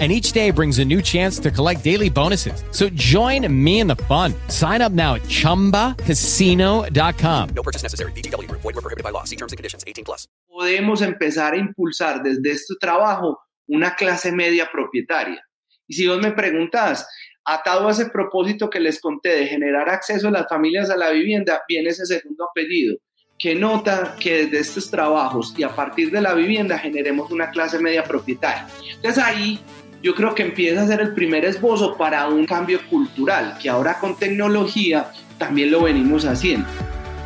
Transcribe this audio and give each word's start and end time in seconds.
and 0.00 0.10
each 0.10 0.32
day 0.32 0.50
brings 0.50 0.80
a 0.80 0.84
new 0.84 1.00
chance 1.00 1.38
to 1.38 1.52
collect 1.52 1.84
daily 1.84 2.10
bonuses. 2.10 2.64
So 2.72 2.88
join 2.90 3.46
me 3.48 3.78
in 3.78 3.86
the 3.86 3.94
fun. 4.08 4.34
Sign 4.48 4.82
up 4.82 4.90
now 4.90 5.14
at 5.14 5.22
ChumbaCasino.com. 5.22 7.48
No 7.54 7.62
purchase 7.62 7.84
necessary. 7.84 8.10
BGW. 8.12 8.50
Void 8.50 8.64
were 8.64 8.72
prohibited 8.72 9.04
by 9.04 9.10
law. 9.10 9.22
See 9.22 9.36
terms 9.36 9.52
and 9.52 9.56
conditions. 9.56 9.84
18 9.86 10.04
plus. 10.04 10.26
Podemos 10.50 11.00
empezar 11.00 11.54
a 11.54 11.56
impulsar 11.56 12.22
desde 12.22 12.50
este 12.50 12.74
trabajo 12.80 13.38
una 13.68 13.94
clase 13.94 14.32
media 14.32 14.68
propietaria. 14.70 15.42
Y 15.86 15.94
si 15.94 16.06
vos 16.06 16.18
me 16.18 16.32
preguntas, 16.32 17.06
atado 17.44 17.88
a 17.88 17.92
ese 17.92 18.06
propósito 18.06 18.70
que 18.70 18.80
les 18.80 19.00
conté 19.00 19.36
de 19.36 19.46
generar 19.46 19.88
acceso 19.88 20.28
a 20.28 20.30
las 20.30 20.48
familias 20.48 20.90
a 20.90 20.96
la 20.96 21.10
vivienda, 21.10 21.62
viene 21.68 21.90
ese 21.90 22.06
segundo 22.06 22.48
apellido, 22.48 22.96
que 23.38 23.54
nota 23.54 24.16
que 24.18 24.46
desde 24.46 24.60
estos 24.60 24.90
trabajos 24.90 25.54
y 25.56 25.62
a 25.62 25.74
partir 25.74 26.10
de 26.10 26.20
la 26.20 26.34
vivienda 26.34 26.78
generemos 26.78 27.30
una 27.30 27.50
clase 27.50 27.78
media 27.78 28.04
propietaria. 28.04 28.66
Entonces 28.94 29.22
ahí 29.22 29.60
yo 30.04 30.14
creo 30.14 30.34
que 30.34 30.42
empieza 30.42 30.82
a 30.82 30.86
ser 30.86 31.00
el 31.00 31.14
primer 31.14 31.46
esbozo 31.46 31.96
para 31.96 32.28
un 32.28 32.44
cambio 32.44 32.78
cultural, 32.90 33.56
que 33.58 33.70
ahora 33.70 33.98
con 33.98 34.18
tecnología 34.18 35.10
también 35.38 35.70
lo 35.70 35.84
venimos 35.84 36.26
haciendo. 36.26 36.68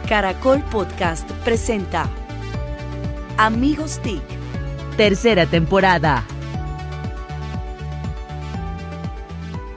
Caracol 0.08 0.62
Podcast 0.70 1.28
presenta 1.44 2.08
Amigos 3.36 4.00
TIC, 4.02 4.22
tercera 4.96 5.44
temporada. 5.44 6.24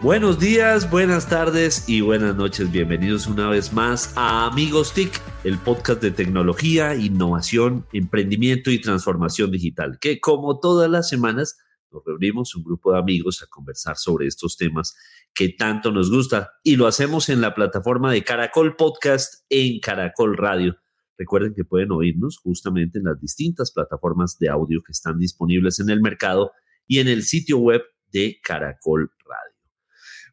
Buenos 0.04 0.38
días, 0.38 0.88
buenas 0.88 1.28
tardes 1.28 1.90
y 1.90 2.02
buenas 2.02 2.36
noches. 2.36 2.72
Bienvenidos 2.72 3.26
una 3.26 3.50
vez 3.50 3.74
más 3.74 4.14
a 4.16 4.46
Amigos 4.46 4.94
TIC, 4.94 5.20
el 5.44 5.58
podcast 5.58 6.04
de 6.04 6.12
tecnología, 6.12 6.96
innovación, 6.96 7.84
emprendimiento 7.94 8.70
y 8.70 8.80
transformación 8.80 9.50
digital, 9.50 9.98
que 10.00 10.20
como 10.20 10.60
todas 10.60 10.88
las 10.88 11.10
semanas 11.10 11.58
nos 11.92 12.04
reunimos 12.06 12.56
un 12.56 12.64
grupo 12.64 12.94
de 12.94 13.00
amigos 13.00 13.44
a 13.44 13.48
conversar 13.48 13.98
sobre 13.98 14.28
estos 14.28 14.58
temas 14.58 14.96
que 15.34 15.50
tanto 15.50 15.92
nos 15.92 16.10
gusta 16.10 16.52
y 16.64 16.76
lo 16.76 16.88
hacemos 16.88 17.30
en 17.30 17.42
la 17.42 17.54
plataforma 17.54 18.12
de 18.12 18.24
Caracol 18.24 18.76
Podcast 18.76 19.46
en 19.50 19.80
Caracol 19.80 20.38
Radio. 20.38 20.78
Recuerden 21.18 21.54
que 21.54 21.66
pueden 21.66 21.92
oírnos 21.92 22.38
justamente 22.38 23.00
en 23.00 23.06
las 23.06 23.20
distintas 23.20 23.72
plataformas 23.72 24.40
de 24.40 24.50
audio 24.50 24.82
que 24.84 24.92
están 24.92 25.20
disponibles 25.20 25.80
en 25.80 25.90
el 25.90 26.02
mercado 26.02 26.52
y 26.88 27.00
en 27.00 27.08
el 27.08 27.24
sitio 27.24 27.58
web 27.60 27.82
de 28.12 28.40
Caracol 28.42 29.12
Radio. 29.26 29.56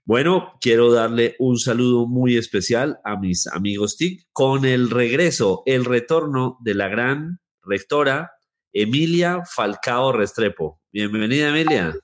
Bueno, 0.05 0.55
quiero 0.61 0.91
darle 0.91 1.37
un 1.39 1.59
saludo 1.59 2.07
muy 2.07 2.37
especial 2.37 2.99
a 3.05 3.19
mis 3.19 3.47
amigos 3.47 3.99
TIC 3.99 4.27
con 4.33 4.65
el 4.65 4.89
regreso, 4.89 5.63
el 5.67 5.85
retorno 5.85 6.57
de 6.63 6.75
la 6.75 6.89
gran 6.89 7.41
rectora 7.63 8.33
Emilia 8.73 9.43
Falcao 9.45 10.13
Restrepo. 10.13 10.81
Bienvenida, 10.93 11.49
Emilia. 11.49 11.95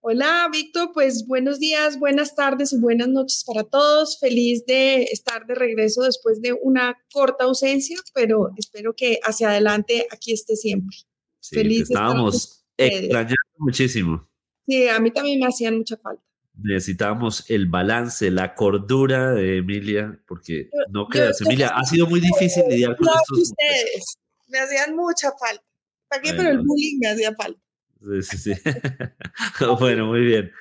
Hola, 0.00 0.48
Víctor. 0.50 0.90
Pues 0.92 1.26
buenos 1.28 1.60
días, 1.60 1.98
buenas 1.98 2.34
tardes 2.34 2.72
y 2.72 2.78
buenas 2.78 3.08
noches 3.08 3.44
para 3.46 3.62
todos. 3.62 4.18
Feliz 4.18 4.66
de 4.66 5.04
estar 5.04 5.46
de 5.46 5.54
regreso 5.54 6.02
después 6.02 6.42
de 6.42 6.54
una 6.54 6.96
corta 7.12 7.44
ausencia, 7.44 7.96
pero 8.12 8.50
espero 8.56 8.94
que 8.94 9.20
hacia 9.22 9.50
adelante 9.50 10.08
aquí 10.10 10.32
esté 10.32 10.56
siempre. 10.56 10.96
Sí, 11.38 11.54
Feliz 11.54 11.82
estábamos 11.82 12.64
extrañando 12.76 13.34
muchísimo. 13.58 14.28
Sí, 14.66 14.88
a 14.88 14.98
mí 14.98 15.12
también 15.12 15.38
me 15.38 15.46
hacían 15.46 15.78
mucha 15.78 15.96
falta. 15.96 16.22
Necesitamos 16.54 17.48
el 17.48 17.66
balance, 17.66 18.30
la 18.30 18.54
cordura 18.54 19.32
de 19.32 19.58
Emilia, 19.58 20.20
porque 20.26 20.68
no 20.90 21.06
creas, 21.06 21.40
Emilia, 21.40 21.68
ha 21.68 21.84
sido 21.84 22.06
muy 22.08 22.20
difícil 22.20 22.64
lidiar 22.68 22.96
con 22.96 23.08
estos. 23.08 23.38
Ustedes 23.38 24.18
me 24.48 24.58
hacían 24.58 24.96
mucha 24.96 25.30
falta. 25.38 25.64
¿Para 26.12 26.22
qué? 26.22 26.34
Pero 26.34 26.50
el 26.50 26.58
bullying 26.58 26.98
me 27.00 27.08
hacía 27.08 27.34
falta. 27.34 27.58
Sí, 28.02 28.22
sí, 28.22 28.36
sí. 28.36 28.52
bueno, 29.80 30.06
muy 30.06 30.20
bien. 30.20 30.52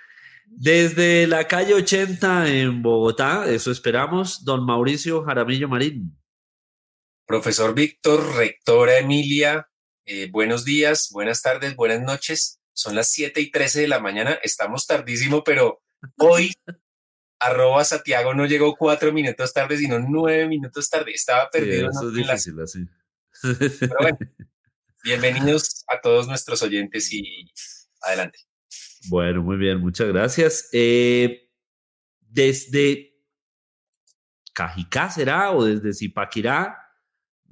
Desde 0.46 1.28
la 1.28 1.46
calle 1.46 1.74
80 1.74 2.48
en 2.48 2.82
Bogotá, 2.82 3.52
eso 3.52 3.70
esperamos, 3.70 4.46
don 4.46 4.66
Mauricio 4.66 5.24
Jaramillo 5.26 5.68
Marín. 5.68 6.18
Profesor 7.26 7.76
Víctor, 7.76 8.38
rectora 8.38 9.00
Emilia, 9.00 9.70
eh, 10.06 10.30
buenos 10.32 10.64
días, 10.64 11.10
buenas 11.12 11.42
tardes, 11.42 11.76
buenas 11.76 12.02
noches. 12.02 12.62
Son 12.72 12.96
las 12.96 13.10
7 13.10 13.42
y 13.42 13.52
13 13.52 13.82
de 13.82 13.88
la 13.90 14.00
mañana, 14.00 14.40
estamos 14.44 14.88
tardísimo, 14.88 15.44
pero 15.44 15.82
hoy 16.18 16.54
arroba 17.42 17.84
Santiago 17.84 18.34
no 18.34 18.46
llegó 18.46 18.78
cuatro 18.78 19.12
minutos 19.12 19.52
tarde, 19.52 19.78
sino 19.78 20.00
nueve 20.00 20.48
minutos 20.48 20.90
tarde. 20.90 21.12
Estaba 21.12 21.50
perdido. 21.50 21.90
eso 21.90 22.08
es 22.08 22.14
difícil, 22.16 22.62
así. 22.62 22.88
Pero 23.80 23.96
bueno, 24.00 24.18
bienvenidos 25.04 25.84
a 25.88 26.00
todos 26.02 26.28
nuestros 26.28 26.62
oyentes 26.62 27.12
y 27.12 27.52
adelante. 28.02 28.40
Bueno, 29.10 29.42
muy 29.42 29.58
bien, 29.58 29.80
muchas 29.80 30.08
gracias. 30.08 30.70
Eh, 30.74 31.50
desde 32.20 33.14
Cajicá 34.54 35.10
será 35.10 35.52
o 35.52 35.66
desde 35.66 35.94
Zipaquirá, 35.94 36.78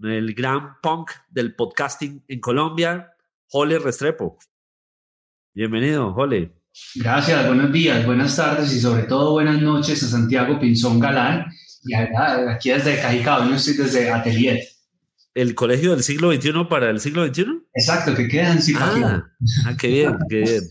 el 0.04 0.34
gran 0.34 0.80
punk 0.82 1.12
del 1.30 1.56
podcasting 1.56 2.24
en 2.28 2.40
Colombia, 2.40 3.12
Jole 3.48 3.80
Restrepo. 3.80 4.38
Bienvenido, 5.54 6.14
Jole. 6.14 6.54
Gracias, 6.96 7.48
buenos 7.48 7.74
días, 7.74 8.06
buenas 8.06 8.36
tardes 8.36 8.72
y 8.74 8.80
sobre 8.80 9.04
todo 9.04 9.32
buenas 9.32 9.62
noches 9.62 10.02
a 10.04 10.08
Santiago 10.08 10.60
Pinzón 10.60 11.00
Galán 11.00 11.46
y 11.84 11.96
aquí 11.96 12.70
desde 12.70 13.02
Cajicá, 13.02 13.48
yo 13.48 13.56
estoy 13.56 13.74
desde 13.74 14.12
Atelier 14.12 14.60
el 15.34 15.56
colegio 15.56 15.92
del 15.92 16.04
siglo 16.04 16.32
XXI 16.32 16.66
para 16.70 16.90
el 16.90 17.00
siglo 17.00 17.26
XXI? 17.26 17.46
Exacto, 17.74 18.16
que 18.16 18.28
queda 18.28 18.54
en 18.54 18.60
ah, 18.78 19.32
ah, 19.66 19.78
qué 19.78 19.88
bien, 19.88 20.18
qué 20.30 20.42
bien. 20.42 20.64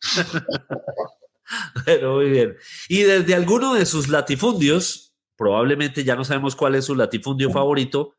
Pero 1.84 2.14
muy 2.16 2.30
bien. 2.30 2.56
Y 2.88 3.02
desde 3.02 3.34
alguno 3.34 3.74
de 3.74 3.86
sus 3.86 4.08
latifundios, 4.08 5.14
probablemente 5.36 6.04
ya 6.04 6.16
no 6.16 6.24
sabemos 6.24 6.56
cuál 6.56 6.74
es 6.74 6.86
su 6.86 6.94
latifundio 6.94 7.50
favorito, 7.50 8.14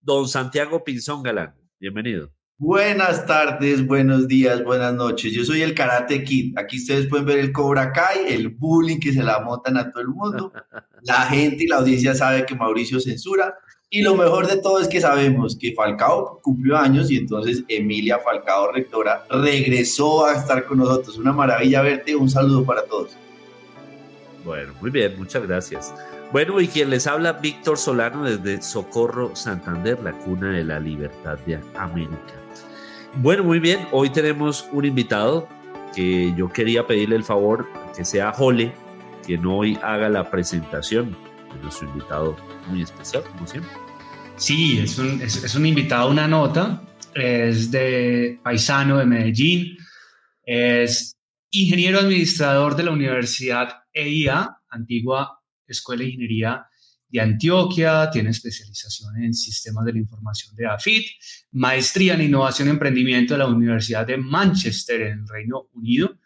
don 0.00 0.28
Santiago 0.28 0.84
Pinzón 0.84 1.22
Galán. 1.22 1.54
Bienvenido. 1.78 2.30
Buenas 2.58 3.26
tardes, 3.26 3.86
buenos 3.86 4.28
días, 4.28 4.64
buenas 4.64 4.94
noches. 4.94 5.30
Yo 5.30 5.44
soy 5.44 5.60
el 5.60 5.74
Karate 5.74 6.24
Kid. 6.24 6.58
Aquí 6.58 6.78
ustedes 6.78 7.06
pueden 7.06 7.26
ver 7.26 7.38
el 7.38 7.52
Cobra 7.52 7.92
Kai, 7.92 8.32
el 8.32 8.48
bullying 8.48 8.98
que 8.98 9.12
se 9.12 9.22
la 9.22 9.40
montan 9.40 9.76
a 9.76 9.90
todo 9.90 10.00
el 10.00 10.08
mundo. 10.08 10.52
La 11.02 11.26
gente 11.26 11.64
y 11.64 11.66
la 11.68 11.76
audiencia 11.76 12.14
sabe 12.14 12.46
que 12.46 12.56
Mauricio 12.56 12.98
censura. 12.98 13.54
Y 13.88 14.02
lo 14.02 14.16
mejor 14.16 14.48
de 14.48 14.56
todo 14.56 14.80
es 14.80 14.88
que 14.88 15.00
sabemos 15.00 15.56
que 15.56 15.72
Falcao 15.72 16.40
cumplió 16.42 16.76
años 16.76 17.08
y 17.08 17.18
entonces 17.18 17.62
Emilia 17.68 18.18
Falcao, 18.18 18.72
rectora, 18.72 19.24
regresó 19.30 20.26
a 20.26 20.34
estar 20.34 20.66
con 20.66 20.78
nosotros. 20.78 21.18
Una 21.18 21.32
maravilla 21.32 21.82
verte. 21.82 22.16
Un 22.16 22.28
saludo 22.28 22.64
para 22.64 22.82
todos. 22.82 23.16
Bueno, 24.44 24.72
muy 24.80 24.90
bien, 24.90 25.16
muchas 25.16 25.46
gracias. 25.46 25.94
Bueno, 26.32 26.60
y 26.60 26.66
quien 26.66 26.90
les 26.90 27.06
habla, 27.06 27.34
Víctor 27.34 27.78
Solano 27.78 28.24
desde 28.24 28.60
Socorro, 28.60 29.36
Santander, 29.36 30.02
la 30.02 30.12
cuna 30.12 30.50
de 30.50 30.64
la 30.64 30.80
libertad 30.80 31.38
de 31.46 31.60
América. 31.76 32.34
Bueno, 33.22 33.44
muy 33.44 33.60
bien, 33.60 33.86
hoy 33.92 34.10
tenemos 34.10 34.68
un 34.72 34.84
invitado 34.84 35.48
que 35.94 36.34
yo 36.36 36.48
quería 36.48 36.86
pedirle 36.88 37.16
el 37.16 37.24
favor 37.24 37.68
que 37.96 38.04
sea 38.04 38.32
Jole, 38.32 38.72
quien 39.24 39.46
hoy 39.46 39.78
haga 39.82 40.08
la 40.08 40.28
presentación 40.28 41.16
de 41.56 41.62
nuestro 41.62 41.88
invitado 41.88 42.36
muy 42.68 42.82
especial, 42.82 43.22
como 43.24 43.46
siempre. 43.46 43.70
Sí, 44.36 44.78
es 44.78 44.98
un, 44.98 45.20
es, 45.22 45.54
un 45.54 45.66
invitado, 45.66 46.10
una 46.10 46.28
nota, 46.28 46.82
es 47.14 47.70
de 47.70 48.38
paisano 48.42 48.98
de 48.98 49.06
Medellín, 49.06 49.78
es 50.44 51.16
ingeniero 51.50 51.98
administrador 52.00 52.76
de 52.76 52.82
la 52.82 52.90
Universidad 52.90 53.68
EIA, 53.92 54.58
antigua 54.68 55.40
Escuela 55.66 56.02
de 56.02 56.08
Ingeniería 56.08 56.66
de 57.08 57.20
Antioquia, 57.20 58.10
tiene 58.10 58.30
especialización 58.30 59.22
en 59.22 59.32
sistemas 59.32 59.84
de 59.86 59.92
la 59.94 59.98
información 59.98 60.54
de 60.54 60.66
AFIT, 60.66 61.06
maestría 61.52 62.14
en 62.14 62.22
innovación 62.22 62.68
y 62.68 62.72
emprendimiento 62.72 63.34
de 63.34 63.38
la 63.38 63.46
Universidad 63.46 64.06
de 64.06 64.18
Manchester 64.18 65.00
en 65.00 65.20
el 65.20 65.28
Reino 65.28 65.68
Unido 65.72 66.18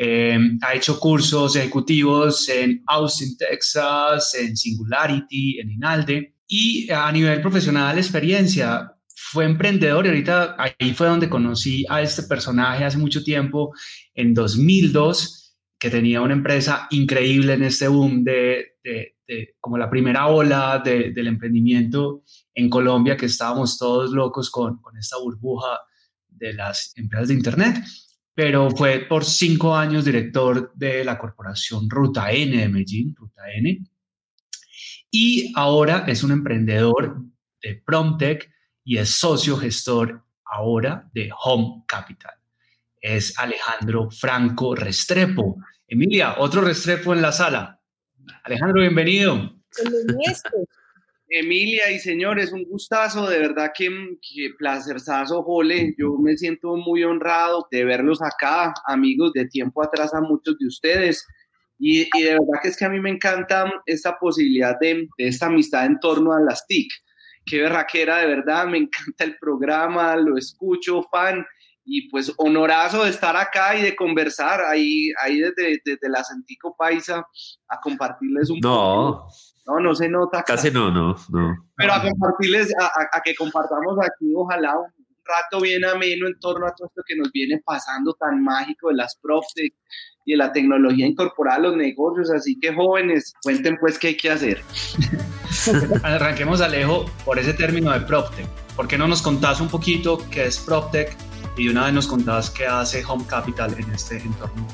Em, 0.00 0.60
ha 0.62 0.74
hecho 0.74 1.00
cursos 1.00 1.56
ejecutivos 1.56 2.48
en 2.48 2.84
Austin, 2.86 3.36
Texas, 3.36 4.32
en 4.34 4.56
Singularity, 4.56 5.58
en 5.58 5.72
Inalde. 5.72 6.36
Y 6.46 6.88
a 6.88 7.10
nivel 7.10 7.40
profesional, 7.40 7.98
experiencia, 7.98 8.92
fue 9.16 9.44
emprendedor 9.44 10.06
y 10.06 10.10
ahorita 10.10 10.54
ahí 10.56 10.94
fue 10.94 11.08
donde 11.08 11.28
conocí 11.28 11.84
a 11.88 12.00
este 12.00 12.22
personaje 12.22 12.84
hace 12.84 12.96
mucho 12.96 13.24
tiempo, 13.24 13.74
en 14.14 14.34
2002, 14.34 15.56
que 15.80 15.90
tenía 15.90 16.22
una 16.22 16.34
empresa 16.34 16.86
increíble 16.90 17.54
en 17.54 17.64
este 17.64 17.88
boom 17.88 18.22
de, 18.22 18.76
de, 18.84 19.16
como 19.60 19.78
la 19.78 19.90
primera 19.90 20.28
ola 20.28 20.80
del 20.84 21.26
emprendimiento 21.26 22.22
en 22.54 22.70
Colombia, 22.70 23.16
que 23.16 23.26
estábamos 23.26 23.76
todos 23.76 24.12
locos 24.12 24.48
con, 24.48 24.80
con 24.80 24.96
esta 24.96 25.18
burbuja 25.18 25.80
de 26.28 26.54
las 26.54 26.92
empresas 26.96 27.28
de 27.28 27.34
Internet, 27.34 27.84
pero 28.38 28.70
fue 28.70 29.00
por 29.00 29.24
cinco 29.24 29.74
años 29.74 30.04
director 30.04 30.70
de 30.76 31.04
la 31.04 31.18
corporación 31.18 31.90
Ruta 31.90 32.30
N 32.30 32.56
de 32.56 32.68
Medellín, 32.68 33.12
Ruta 33.16 33.42
N, 33.52 33.84
y 35.10 35.52
ahora 35.56 36.04
es 36.06 36.22
un 36.22 36.30
emprendedor 36.30 37.20
de 37.60 37.82
Promtech 37.84 38.48
y 38.84 38.98
es 38.98 39.10
socio 39.10 39.56
gestor 39.56 40.24
ahora 40.44 41.10
de 41.12 41.30
Home 41.36 41.82
Capital. 41.88 42.34
Es 43.00 43.36
Alejandro 43.40 44.08
Franco 44.08 44.76
Restrepo. 44.76 45.56
Emilia, 45.88 46.36
otro 46.38 46.60
Restrepo 46.60 47.12
en 47.14 47.22
la 47.22 47.32
sala. 47.32 47.80
Alejandro, 48.44 48.82
bienvenido. 48.82 49.52
Emilia 51.30 51.90
y 51.90 51.98
señores, 51.98 52.52
un 52.52 52.64
gustazo, 52.64 53.28
de 53.28 53.38
verdad 53.38 53.72
que, 53.76 53.88
que 53.88 54.50
placerzazo, 54.58 55.42
Jole. 55.42 55.94
Yo 55.98 56.16
me 56.18 56.36
siento 56.36 56.76
muy 56.76 57.04
honrado 57.04 57.68
de 57.70 57.84
verlos 57.84 58.22
acá, 58.22 58.72
amigos 58.86 59.32
de 59.34 59.46
tiempo 59.46 59.82
atrás 59.82 60.14
a 60.14 60.20
muchos 60.20 60.58
de 60.58 60.66
ustedes. 60.66 61.26
Y, 61.78 62.08
de 62.18 62.30
verdad 62.32 62.60
que 62.62 62.68
es 62.68 62.76
que 62.76 62.86
a 62.86 62.88
mí 62.88 62.98
me 63.00 63.10
encanta 63.10 63.70
esta 63.86 64.18
posibilidad 64.18 64.76
de, 64.80 65.08
de 65.18 65.28
esta 65.28 65.46
amistad 65.46 65.86
en 65.86 66.00
torno 66.00 66.32
a 66.32 66.40
las 66.40 66.66
TIC. 66.66 66.90
Qué 67.44 67.62
berraquera, 67.62 68.18
de 68.18 68.26
verdad, 68.26 68.66
me 68.66 68.78
encanta 68.78 69.24
el 69.24 69.36
programa, 69.38 70.16
lo 70.16 70.36
escucho, 70.36 71.02
fan 71.10 71.44
y 71.90 72.08
pues 72.10 72.32
honorazo 72.36 73.04
de 73.04 73.10
estar 73.10 73.34
acá 73.34 73.74
y 73.74 73.82
de 73.82 73.96
conversar 73.96 74.60
ahí, 74.60 75.10
ahí 75.22 75.38
desde, 75.38 75.80
desde 75.82 76.08
la 76.10 76.22
Santico 76.22 76.76
Paisa 76.76 77.26
a 77.66 77.80
compartirles 77.80 78.50
un 78.50 78.60
no. 78.60 79.26
No, 79.68 79.80
no 79.80 79.94
se 79.94 80.08
nota. 80.08 80.42
Casi 80.42 80.70
no, 80.70 80.90
no, 80.90 81.14
no. 81.28 81.68
Pero 81.76 81.92
a 81.92 82.00
compartirles, 82.00 82.72
a, 82.80 83.20
que 83.22 83.34
compartamos 83.34 83.98
aquí, 84.00 84.32
ojalá 84.34 84.78
un 84.78 84.86
rato 85.24 85.60
bien 85.60 85.84
ameno 85.84 86.26
en 86.26 86.38
torno 86.40 86.66
a 86.66 86.74
todo 86.74 86.88
esto 86.88 87.02
que 87.06 87.14
nos 87.16 87.30
viene 87.30 87.60
pasando 87.62 88.14
tan 88.14 88.42
mágico 88.42 88.88
de 88.88 88.94
las 88.94 89.18
PropTech 89.20 89.74
y 90.24 90.32
de 90.32 90.38
la 90.38 90.52
tecnología 90.52 91.06
incorporada 91.06 91.58
a 91.58 91.60
los 91.60 91.76
negocios. 91.76 92.30
Así 92.30 92.58
que 92.58 92.74
jóvenes, 92.74 93.34
cuenten 93.42 93.76
pues 93.78 93.98
qué 93.98 94.08
hay 94.08 94.16
que 94.16 94.30
hacer. 94.30 94.62
Arranquemos, 96.02 96.62
Alejo, 96.62 97.04
por 97.26 97.38
ese 97.38 97.52
término 97.52 97.92
de 97.92 98.00
PropTech. 98.00 98.46
¿Por 98.74 98.88
qué 98.88 98.96
no 98.96 99.06
nos 99.06 99.20
contás 99.20 99.60
un 99.60 99.68
poquito 99.68 100.18
qué 100.30 100.46
es 100.46 100.58
PropTech 100.60 101.14
y 101.58 101.68
una 101.68 101.84
vez 101.84 101.92
nos 101.92 102.06
contabas 102.06 102.48
qué 102.48 102.66
hace 102.66 103.04
Home 103.04 103.26
Capital 103.26 103.74
en 103.78 103.90
este 103.90 104.16
entorno 104.16 104.66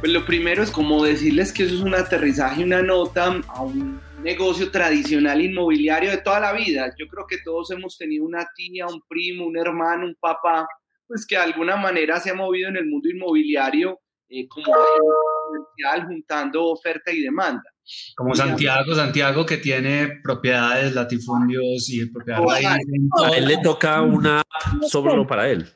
Pues 0.00 0.12
lo 0.12 0.24
primero 0.26 0.62
es 0.62 0.70
como 0.70 1.04
decirles 1.04 1.52
que 1.52 1.64
eso 1.64 1.74
es 1.74 1.80
un 1.80 1.94
aterrizaje, 1.94 2.62
una 2.62 2.82
nota 2.82 3.40
a 3.48 3.62
un 3.62 4.00
negocio 4.22 4.70
tradicional 4.70 5.40
inmobiliario 5.40 6.10
de 6.10 6.18
toda 6.18 6.40
la 6.40 6.52
vida. 6.52 6.92
Yo 6.98 7.06
creo 7.08 7.26
que 7.26 7.38
todos 7.44 7.70
hemos 7.70 7.96
tenido 7.96 8.24
una 8.24 8.46
tía, 8.56 8.86
un 8.86 9.00
primo, 9.08 9.46
un 9.46 9.56
hermano, 9.56 10.06
un 10.06 10.16
papá, 10.18 10.66
pues 11.06 11.26
que 11.26 11.36
de 11.36 11.42
alguna 11.42 11.76
manera 11.76 12.18
se 12.20 12.30
ha 12.30 12.34
movido 12.34 12.68
en 12.68 12.76
el 12.76 12.86
mundo 12.86 13.08
inmobiliario 13.08 14.00
eh, 14.28 14.48
como 14.48 14.66
comercial, 14.66 16.06
juntando 16.06 16.66
oferta 16.66 17.12
y 17.12 17.20
demanda. 17.20 17.62
Como 18.16 18.34
Santiago, 18.34 18.94
Santiago 18.94 19.44
que 19.44 19.58
tiene 19.58 20.20
propiedades, 20.22 20.94
latifundios 20.94 21.88
y 21.90 22.06
propiedades. 22.06 22.64
A 22.64 23.36
él 23.36 23.46
le 23.46 23.58
toca 23.58 24.00
una 24.00 24.42
solo 24.88 25.26
para 25.26 25.48
él. 25.48 25.68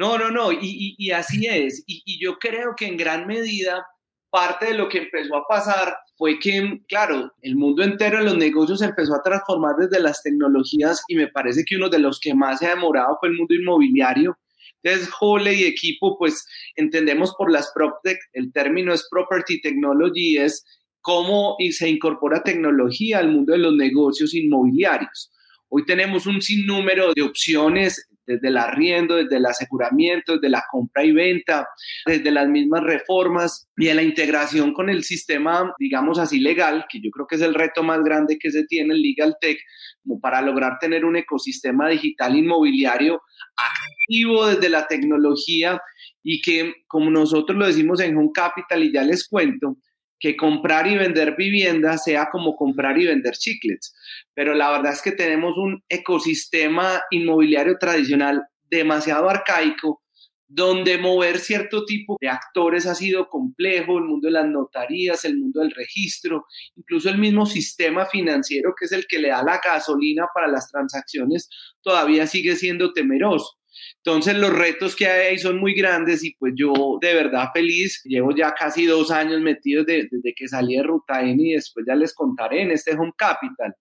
No, 0.00 0.16
no, 0.16 0.30
no, 0.30 0.50
y, 0.50 1.10
así 1.10 1.46
es. 1.46 1.84
Y, 1.86 2.18
yo 2.24 2.38
creo 2.38 2.74
que 2.74 2.86
en 2.86 2.96
gran 2.96 3.26
medida 3.26 3.86
parte 4.30 4.68
de 4.68 4.74
lo 4.74 4.88
que 4.88 4.96
empezó 4.96 5.36
a 5.36 5.46
pasar 5.46 5.94
fue 6.16 6.38
que, 6.38 6.80
claro, 6.88 7.30
el 7.42 7.54
mundo 7.54 7.82
entero 7.82 8.16
de 8.16 8.24
los 8.24 8.38
negocios 8.38 8.80
empezó 8.80 9.14
a 9.14 9.22
transformar 9.22 9.76
desde 9.78 10.02
las 10.02 10.22
tecnologías 10.22 11.02
y 11.06 11.16
me 11.16 11.28
parece 11.28 11.64
que 11.66 11.76
uno 11.76 11.90
de 11.90 11.98
los 11.98 12.18
que 12.18 12.34
más 12.34 12.60
se 12.60 12.66
ha 12.66 12.76
demorado 12.76 13.18
fue 13.20 13.28
el 13.28 13.36
mundo 13.36 13.54
inmobiliario. 13.54 14.38
Entonces, 14.82 15.12
Hole 15.20 15.52
y 15.52 15.64
equipo, 15.64 16.16
pues 16.16 16.46
entendemos 16.76 17.34
por 17.36 17.52
las 17.52 17.70
PropTech, 17.74 18.16
el 18.32 18.54
término 18.54 18.94
es 18.94 19.06
Property 19.10 19.60
Technology, 19.60 20.38
es 20.38 20.64
cómo 21.02 21.58
se 21.72 21.90
incorpora 21.90 22.42
tecnología 22.42 23.18
al 23.18 23.32
mundo 23.32 23.52
de 23.52 23.58
los 23.58 23.74
negocios 23.74 24.32
inmobiliarios. 24.32 25.30
Hoy 25.72 25.84
tenemos 25.84 26.26
un 26.26 26.42
sinnúmero 26.42 27.12
de 27.14 27.22
opciones 27.22 28.08
desde 28.26 28.48
el 28.48 28.58
arriendo, 28.58 29.16
desde 29.16 29.36
el 29.36 29.46
aseguramiento, 29.46 30.34
desde 30.34 30.48
la 30.48 30.64
compra 30.70 31.04
y 31.04 31.12
venta, 31.12 31.68
desde 32.06 32.30
las 32.30 32.48
mismas 32.48 32.82
reformas 32.82 33.68
y 33.76 33.86
de 33.86 33.94
la 33.94 34.02
integración 34.02 34.72
con 34.72 34.90
el 34.90 35.04
sistema, 35.04 35.72
digamos 35.78 36.18
así, 36.18 36.40
legal, 36.40 36.86
que 36.88 37.00
yo 37.00 37.10
creo 37.10 37.26
que 37.26 37.36
es 37.36 37.42
el 37.42 37.54
reto 37.54 37.82
más 37.82 38.02
grande 38.02 38.38
que 38.38 38.50
se 38.50 38.64
tiene 38.66 38.94
en 38.94 39.02
Legal 39.02 39.36
Tech, 39.40 39.58
como 40.02 40.20
para 40.20 40.42
lograr 40.42 40.78
tener 40.80 41.04
un 41.04 41.16
ecosistema 41.16 41.88
digital 41.88 42.36
inmobiliario 42.36 43.22
activo 43.56 44.46
desde 44.46 44.68
la 44.68 44.86
tecnología 44.86 45.80
y 46.22 46.40
que, 46.40 46.74
como 46.86 47.10
nosotros 47.10 47.58
lo 47.58 47.66
decimos 47.66 48.00
en 48.00 48.16
Home 48.16 48.30
Capital, 48.34 48.84
y 48.84 48.92
ya 48.92 49.02
les 49.02 49.26
cuento, 49.28 49.76
que 50.20 50.36
comprar 50.36 50.86
y 50.86 50.96
vender 50.96 51.34
vivienda 51.36 51.98
sea 51.98 52.28
como 52.30 52.54
comprar 52.54 52.98
y 52.98 53.06
vender 53.06 53.32
chiclets. 53.32 53.94
Pero 54.34 54.54
la 54.54 54.70
verdad 54.70 54.92
es 54.92 55.02
que 55.02 55.12
tenemos 55.12 55.56
un 55.56 55.82
ecosistema 55.88 57.00
inmobiliario 57.10 57.78
tradicional 57.78 58.42
demasiado 58.70 59.28
arcaico, 59.28 60.02
donde 60.46 60.98
mover 60.98 61.38
cierto 61.38 61.84
tipo 61.84 62.16
de 62.20 62.28
actores 62.28 62.86
ha 62.86 62.94
sido 62.94 63.28
complejo, 63.28 63.98
el 63.98 64.04
mundo 64.04 64.26
de 64.26 64.32
las 64.32 64.46
notarías, 64.46 65.24
el 65.24 65.38
mundo 65.38 65.60
del 65.60 65.70
registro, 65.70 66.44
incluso 66.74 67.08
el 67.08 67.18
mismo 67.18 67.46
sistema 67.46 68.04
financiero 68.04 68.74
que 68.78 68.86
es 68.86 68.92
el 68.92 69.06
que 69.06 69.20
le 69.20 69.28
da 69.28 69.44
la 69.44 69.60
gasolina 69.64 70.26
para 70.34 70.48
las 70.48 70.68
transacciones, 70.68 71.48
todavía 71.82 72.26
sigue 72.26 72.56
siendo 72.56 72.92
temeroso. 72.92 73.59
Entonces 73.96 74.36
los 74.36 74.52
retos 74.52 74.96
que 74.96 75.06
hay 75.06 75.38
son 75.38 75.58
muy 75.58 75.74
grandes 75.74 76.24
y 76.24 76.34
pues 76.34 76.54
yo 76.56 76.72
de 77.00 77.14
verdad 77.14 77.48
feliz, 77.52 78.00
llevo 78.04 78.34
ya 78.34 78.52
casi 78.52 78.86
dos 78.86 79.10
años 79.10 79.40
metido 79.40 79.84
desde 79.84 80.34
que 80.34 80.48
salí 80.48 80.76
de 80.76 80.82
Ruta 80.82 81.22
N 81.22 81.42
y 81.42 81.52
después 81.52 81.84
ya 81.86 81.94
les 81.94 82.14
contaré 82.14 82.62
en 82.62 82.70
este 82.70 82.94
Home 82.94 83.12
Capital, 83.16 83.74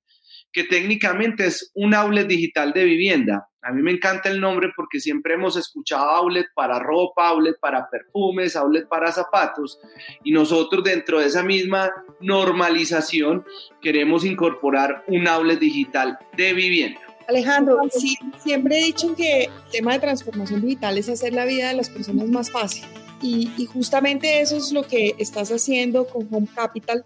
que 0.52 0.64
técnicamente 0.64 1.46
es 1.46 1.72
un 1.74 1.94
outlet 1.94 2.28
digital 2.28 2.74
de 2.74 2.84
vivienda. 2.84 3.46
A 3.62 3.74
mí 3.74 3.82
me 3.82 3.92
encanta 3.92 4.30
el 4.30 4.40
nombre 4.40 4.70
porque 4.76 5.00
siempre 5.02 5.34
hemos 5.34 5.58
escuchado 5.58 6.10
outlet 6.10 6.48
para 6.56 6.80
ropa, 6.80 7.28
outlet 7.28 7.60
para 7.60 7.90
perfumes, 7.90 8.56
outlet 8.56 8.88
para 8.88 9.12
zapatos 9.12 9.80
y 10.24 10.32
nosotros 10.32 10.84
dentro 10.84 11.20
de 11.20 11.28
esa 11.28 11.44
misma 11.44 11.92
normalización 12.22 13.46
queremos 13.82 14.24
incorporar 14.24 15.04
un 15.08 15.28
outlet 15.28 15.60
digital 15.60 16.18
de 16.38 16.54
vivienda. 16.54 17.09
Alejandro, 17.30 17.78
sí, 17.92 18.18
siempre 18.44 18.80
he 18.80 18.84
dicho 18.86 19.16
que 19.16 19.44
el 19.44 19.72
tema 19.72 19.94
de 19.94 20.00
transformación 20.00 20.62
digital 20.62 20.98
es 20.98 21.10
hacer 21.10 21.32
la 21.32 21.46
vida 21.46 21.68
de 21.68 21.76
las 21.76 21.88
personas 21.88 22.28
más 22.28 22.50
fácil. 22.50 22.86
Y, 23.22 23.68
justamente 23.68 24.42
eso 24.42 24.58
es 24.58 24.72
lo 24.72 24.82
que 24.82 25.14
estás 25.20 25.52
haciendo 25.52 26.08
con 26.08 26.28
Home 26.32 26.48
Capital. 26.56 27.06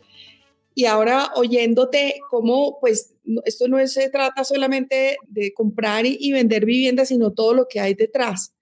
Y 0.75 0.85
ahora 0.85 1.31
oyéndote 1.35 2.21
cómo, 2.29 2.79
pues, 2.79 3.15
esto 3.43 3.67
no 3.67 3.85
se 3.85 4.09
trata 4.09 4.45
solamente 4.45 5.17
de 5.27 5.53
comprar 5.53 6.05
y, 6.05 6.17
y 6.17 6.31
vender 6.31 6.65
viviendas, 6.65 7.09
sino 7.09 7.33
todo 7.33 7.53
lo 7.53 7.67
que 7.67 7.81
hay 7.81 7.93
detrás. 7.93 8.53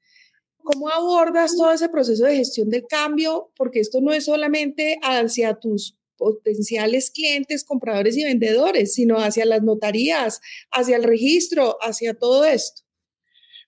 ¿Cómo 0.64 0.90
abordas 0.90 1.56
todo 1.56 1.72
ese 1.72 1.90
proceso 1.90 2.26
de 2.26 2.38
gestión 2.38 2.72
del 2.72 2.88
cambio? 2.88 3.52
Porque 3.56 3.82
esto 3.82 4.02
no 4.02 4.12
es 4.14 4.26
solamente 4.26 4.98
hacia 5.04 5.54
tus 5.54 5.96
potenciales 6.22 7.10
clientes, 7.10 7.64
compradores 7.64 8.16
y 8.16 8.24
vendedores, 8.24 8.94
sino 8.94 9.18
hacia 9.18 9.44
las 9.44 9.64
notarías, 9.64 10.40
hacia 10.72 10.98
el 10.98 11.04
registro, 11.04 11.78
hacia 11.82 12.14
todo 12.14 12.46
esto. 12.46 12.84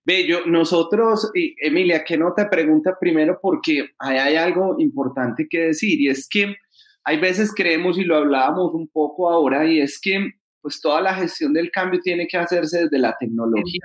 Bello, 0.06 0.46
nosotros, 0.46 1.32
Emilia, 1.34 2.04
que 2.04 2.16
no 2.16 2.32
te 2.36 2.46
pregunta 2.46 2.96
primero 3.00 3.40
porque 3.42 3.88
hay 3.98 4.36
algo 4.36 4.76
importante 4.78 5.48
que 5.50 5.62
decir 5.62 6.00
y 6.00 6.10
es 6.10 6.28
que 6.30 6.56
hay 7.04 7.20
veces 7.20 7.52
creemos 7.56 7.98
y 7.98 8.04
lo 8.04 8.18
hablábamos 8.18 8.76
un 8.76 8.88
poco 8.88 9.32
ahora 9.32 9.66
y 9.66 9.80
es 9.80 10.00
que 10.00 10.34
pues 10.62 10.80
toda 10.80 11.02
la 11.02 11.16
gestión 11.16 11.54
del 11.54 11.72
cambio 11.72 12.02
tiene 12.02 12.28
que 12.28 12.38
hacerse 12.38 12.84
desde 12.84 13.00
la 13.00 13.16
tecnología. 13.20 13.82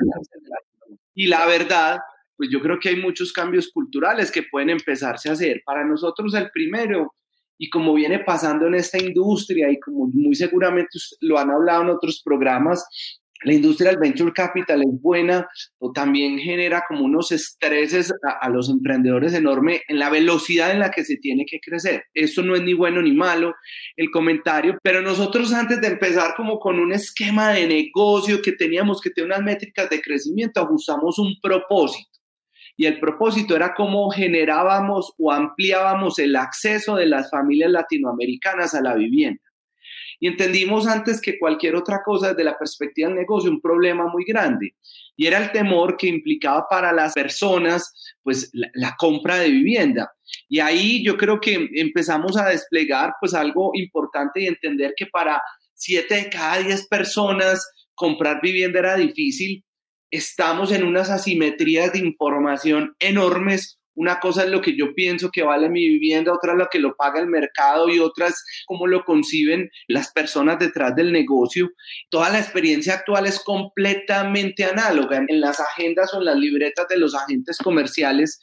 Y 1.15 1.27
la 1.27 1.47
verdad, 1.47 2.01
pues 2.37 2.51
yo 2.53 2.61
creo 2.61 2.79
que 2.79 2.91
hay 2.91 2.97
muchos 2.97 3.33
cambios 3.33 3.71
culturales 3.73 4.31
que 4.31 4.43
pueden 4.43 4.71
empezarse 4.71 5.31
a 5.31 5.33
hacer. 5.33 5.63
Para 5.65 5.87
nosotros 5.87 6.35
el 6.35 6.51
primero 6.51 7.15
y 7.59 7.69
como 7.71 7.95
viene 7.95 8.21
pasando 8.21 8.67
en 8.67 8.75
esta 8.75 8.99
industria 8.99 9.71
y 9.71 9.79
como 9.81 10.07
muy 10.07 10.35
seguramente 10.35 10.99
lo 11.21 11.39
han 11.39 11.51
hablado 11.51 11.83
en 11.83 11.91
otros 11.91 12.23
programas, 12.25 12.87
la 13.45 13.53
industria 13.53 13.91
del 13.91 14.01
venture 14.01 14.33
capital 14.33 14.83
es 14.83 15.01
buena 15.01 15.47
o 15.79 15.93
también 15.93 16.39
genera 16.39 16.83
como 16.89 17.05
unos 17.05 17.31
estreses 17.31 18.13
a, 18.41 18.49
los 18.49 18.69
emprendedores 18.69 19.33
enorme 19.33 19.83
en 19.87 19.99
la 20.01 20.11
velocidad 20.11 20.73
en 20.73 20.81
la 20.81 20.91
que 20.91 21.05
se 21.05 21.17
tiene 21.17 21.45
que 21.47 21.61
crecer. 21.61 22.03
Esto 22.15 22.43
no 22.43 22.57
es 22.57 22.63
ni 22.63 22.75
bueno 22.75 23.01
ni 23.01 23.13
malo 23.13 23.55
el 23.97 24.11
comentario, 24.11 24.77
pero 24.83 25.03
nosotros 25.03 25.53
antes 25.53 25.81
de 25.81 25.87
empezar 25.87 26.35
como 26.37 26.59
con 26.59 26.81
un 26.81 26.93
esquema 26.93 27.51
de 27.53 27.69
negocio 27.69 28.43
que 28.43 28.53
teníamos 28.53 29.01
que 29.01 29.11
tener 29.11 29.31
unas 29.31 29.43
métricas 29.43 29.89
de 29.89 30.01
crecimiento, 30.01 30.61
ajustamos 30.61 31.19
un 31.19 31.35
propósito 31.41 32.08
y 32.79 32.87
el 32.87 33.01
propósito 33.01 33.57
era 33.57 33.75
cómo 33.75 34.09
generábamos 34.09 35.13
o 35.19 35.33
ampliábamos 35.33 36.21
el 36.21 36.37
acceso 36.37 36.95
de 36.95 37.07
las 37.07 37.29
familias 37.29 37.73
latinoamericanas 37.73 38.73
a 38.73 38.81
la 38.81 38.95
vivienda. 38.95 39.43
Y 40.21 40.29
entendimos 40.29 40.87
antes 40.87 41.21
que 41.21 41.41
cualquier 41.41 41.75
otra 41.75 42.03
cosa 42.05 42.29
desde 42.29 42.45
la 42.45 42.57
perspectiva 42.57 43.09
del 43.09 43.19
negocio, 43.19 43.51
un 43.51 43.61
problema 43.61 44.07
muy 44.07 44.25
grande. 44.25 44.77
Y 45.17 45.27
era 45.27 45.39
el 45.39 45.51
temor 45.51 45.97
que 45.97 46.07
implicaba 46.07 46.69
para 46.71 46.93
las 46.93 47.15
personas, 47.15 48.15
pues, 48.23 48.49
la, 48.53 48.95
compra 48.97 49.41
de 49.41 49.51
vivienda. 49.51 50.13
Y 50.49 50.61
ahí 50.61 51.05
yo 51.05 51.17
creo 51.17 51.41
que 51.41 51.69
empezamos 51.75 52.37
a 52.37 52.49
desplegar, 52.49 53.15
pues, 53.21 53.35
algo 53.35 53.73
importante 53.75 54.43
y 54.43 54.47
entender 54.47 54.95
que 54.97 55.07
para 55.07 55.43
siete 55.75 56.15
de 56.15 56.31
cada 56.31 56.59
diez 56.59 56.87
personas 56.87 57.61
comprar 57.97 58.41
vivienda 58.41 58.79
era 58.79 58.97
difícil. 58.97 59.65
Estamos 60.11 60.73
en 60.73 60.85
unas 60.85 61.11
asimetrías 61.11 61.93
de 61.93 61.99
información 61.99 62.97
enormes 62.99 63.79
una 63.99 64.21
cosa 64.21 64.45
es 64.45 64.51
lo 64.51 64.61
que 64.61 64.77
yo 64.77 64.95
pienso 64.95 65.29
que 65.33 65.43
vale 65.43 65.69
mi 65.69 65.89
vivienda, 65.89 66.33
otra 66.33 66.53
es 66.53 66.59
lo 66.59 66.69
que 66.71 66.79
lo 66.79 66.95
paga 66.95 67.19
el 67.19 67.27
mercado 67.27 67.89
y 67.89 67.99
otra 67.99 68.29
es 68.29 68.45
cómo 68.65 68.87
lo 68.87 69.05
conciben 69.05 69.71
las 69.89 70.13
personas 70.13 70.61
detrás 70.61 70.95
del 70.95 71.11
negocio. 71.11 71.73
Toda 72.09 72.31
la 72.31 72.39
experiencia 72.39 72.95
actual 72.95 73.27
es 73.27 73.43
completamente 73.43 74.65
análoga 74.65 75.17
en 75.17 75.41
las 75.41 75.59
agendas 75.59 76.15
o 76.15 76.19
en 76.19 76.27
las 76.27 76.37
libretas 76.37 76.87
de 76.87 76.97
los 76.97 77.13
agentes 77.17 77.59
comerciales 77.59 78.39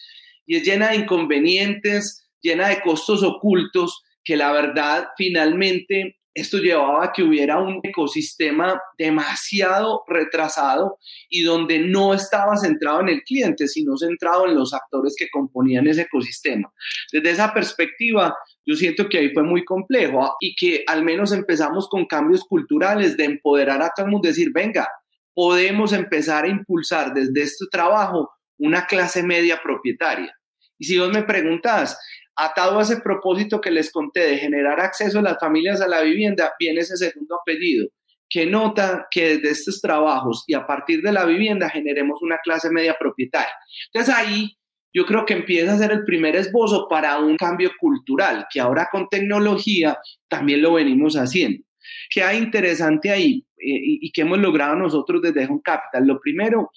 y 0.46 0.58
es 0.58 0.64
llena 0.64 0.90
de 0.90 0.98
inconvenientes, 0.98 2.28
llena 2.42 2.68
de 2.68 2.82
costos 2.82 3.24
ocultos 3.24 4.04
que 4.26 4.36
la 4.36 4.52
verdad 4.52 5.08
finalmente 5.16 6.18
esto 6.36 6.58
llevaba 6.58 7.06
a 7.06 7.14
que 7.14 7.24
hubiera 7.24 7.60
un 7.60 7.80
ecosistema 7.82 8.80
demasiado 8.98 10.04
retrasado 10.06 11.00
y 11.30 11.44
donde 11.44 11.80
no 11.80 12.14
estaba 12.14 12.58
centrado 12.58 13.00
en 13.00 13.10
el 13.10 13.24
cliente, 13.24 13.70
sino 13.70 13.96
centrado 13.96 14.46
en 14.46 14.54
los 14.54 14.74
actores 14.74 15.16
que 15.18 15.30
componían 15.32 15.88
ese 15.88 16.02
ecosistema. 16.02 16.72
Desde 17.12 17.32
esa 17.32 17.54
perspectiva, 17.54 18.36
yo 18.66 18.76
siento 18.76 19.08
que 19.08 19.18
ahí 19.18 19.34
fue 19.34 19.44
muy 19.44 19.64
complejo 19.64 20.24
¿ah? 20.24 20.36
y 20.42 20.56
que 20.56 20.84
al 20.88 21.06
menos 21.06 21.32
empezamos 21.32 21.88
con 21.88 22.06
cambios 22.06 22.44
culturales 22.44 23.16
de 23.16 23.24
empoderar 23.24 23.82
a 23.82 23.92
todo 23.96 24.06
el 24.06 24.12
mundo, 24.12 24.28
decir, 24.28 24.52
venga, 24.54 24.90
podemos 25.34 25.94
empezar 25.94 26.44
a 26.44 26.50
impulsar 26.50 27.14
desde 27.14 27.44
este 27.44 27.66
trabajo 27.72 28.30
una 28.58 28.86
clase 28.88 29.24
media 29.24 29.62
propietaria. 29.64 30.36
Y 30.78 30.86
si 30.86 30.98
vos 30.98 31.10
me 31.12 31.24
preguntas, 31.24 31.98
Atado 32.36 32.80
a 32.80 32.82
ese 32.84 32.98
propósito 32.98 33.62
que 33.62 33.72
les 33.72 33.92
conté 33.92 34.22
de 34.22 34.38
generar 34.38 34.80
acceso 34.80 35.20
a 35.20 35.24
las 35.24 35.40
familias 35.40 35.82
a 35.82 35.88
la 35.88 36.02
vivienda, 36.02 36.54
viene 36.60 36.82
ese 36.82 36.98
segundo 36.98 37.40
apellido, 37.40 37.88
que 38.30 38.46
nota 38.46 39.08
que 39.10 39.38
desde 39.38 39.52
estos 39.52 39.82
trabajos 39.82 40.44
y 40.48 40.54
a 40.54 40.66
partir 40.66 41.02
de 41.02 41.12
la 41.12 41.26
vivienda 41.26 41.70
generemos 41.70 42.22
una 42.22 42.38
clase 42.44 42.70
media 42.70 42.96
propietaria. 43.00 43.54
Entonces 43.94 44.14
ahí 44.14 44.58
yo 44.94 45.06
creo 45.06 45.26
que 45.26 45.34
empieza 45.34 45.74
a 45.74 45.78
ser 45.78 45.92
el 45.92 46.06
primer 46.06 46.38
esbozo 46.38 46.88
para 46.90 47.20
un 47.20 47.36
cambio 47.36 47.72
cultural, 47.78 48.48
que 48.50 48.62
ahora 48.62 48.88
con 48.90 49.10
tecnología 49.10 49.98
también 50.30 50.62
lo 50.62 50.74
venimos 50.74 51.16
haciendo. 51.16 51.64
¿Qué 52.10 52.24
hay 52.24 52.38
interesante 52.38 53.12
ahí 53.12 53.46
eh, 53.58 53.80
y, 54.02 54.12
qué 54.12 54.22
hemos 54.22 54.40
logrado 54.40 54.76
nosotros 54.76 55.22
desde 55.22 55.46
Home 55.46 55.62
Capital? 55.64 56.08
Lo 56.08 56.20
primero 56.20 56.72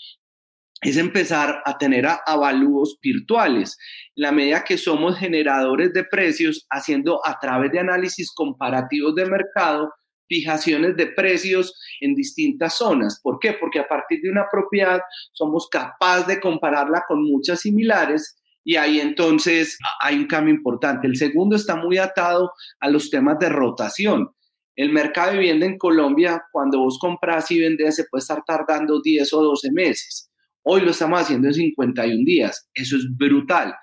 es 0.81 0.97
empezar 0.97 1.61
a 1.65 1.77
tener 1.77 2.07
avalúos 2.27 2.99
virtuales. 3.03 3.77
La 4.15 4.31
medida 4.31 4.65
que 4.65 4.79
somos 4.79 5.19
generadores 5.19 5.93
de 5.93 6.05
precios, 6.05 6.67
haciendo 6.71 7.21
a 7.27 7.39
través 7.41 7.73
de 7.73 7.81
análisis 7.81 8.33
comparativos 8.33 9.15
de 9.17 9.27
mercado, 9.27 9.93
fijaciones 10.29 10.97
de 10.97 11.07
precios 11.07 11.75
en 12.01 12.15
distintas 12.15 12.77
zonas. 12.77 13.21
¿Por 13.23 13.39
qué? 13.41 13.55
Porque 13.55 13.81
a 13.81 13.89
partir 13.89 14.21
de 14.23 14.31
una 14.31 14.47
propiedad 14.51 15.01
somos 15.33 15.69
capaces 15.69 16.27
de 16.27 16.41
compararla 16.41 17.05
con 17.09 17.25
muchas 17.25 17.61
similares 17.61 18.37
y 18.63 18.77
ahí 18.77 19.01
entonces 19.01 19.79
hay 20.01 20.17
un 20.17 20.27
cambio 20.27 20.55
importante. 20.55 21.07
El 21.09 21.17
segundo 21.17 21.57
está 21.57 21.77
muy 21.77 21.97
atado 21.99 22.53
a 22.79 22.91
los 22.91 23.11
temas 23.11 23.39
de 23.39 23.49
rotación. 23.49 24.31
El 24.77 24.93
mercado 24.93 25.33
de 25.33 25.39
vivienda 25.39 25.67
en 25.67 25.79
Colombia, 25.79 26.45
cuando 26.53 26.79
vos 26.79 26.99
compras 27.01 27.51
y 27.51 27.59
vendes, 27.59 27.97
se 27.97 28.05
puede 28.05 28.21
estar 28.21 28.45
tardando 28.47 29.01
10 29.01 29.33
o 29.33 29.43
12 29.43 29.73
meses 29.73 30.29
Hoy 30.63 30.83
lo 30.83 30.91
estamos 30.91 31.21
haciendo 31.21 31.49
en 31.49 31.55
51 31.55 32.23
días. 32.25 32.69
Eso 32.75 32.97
es 32.97 33.07
brutal. 33.17 33.75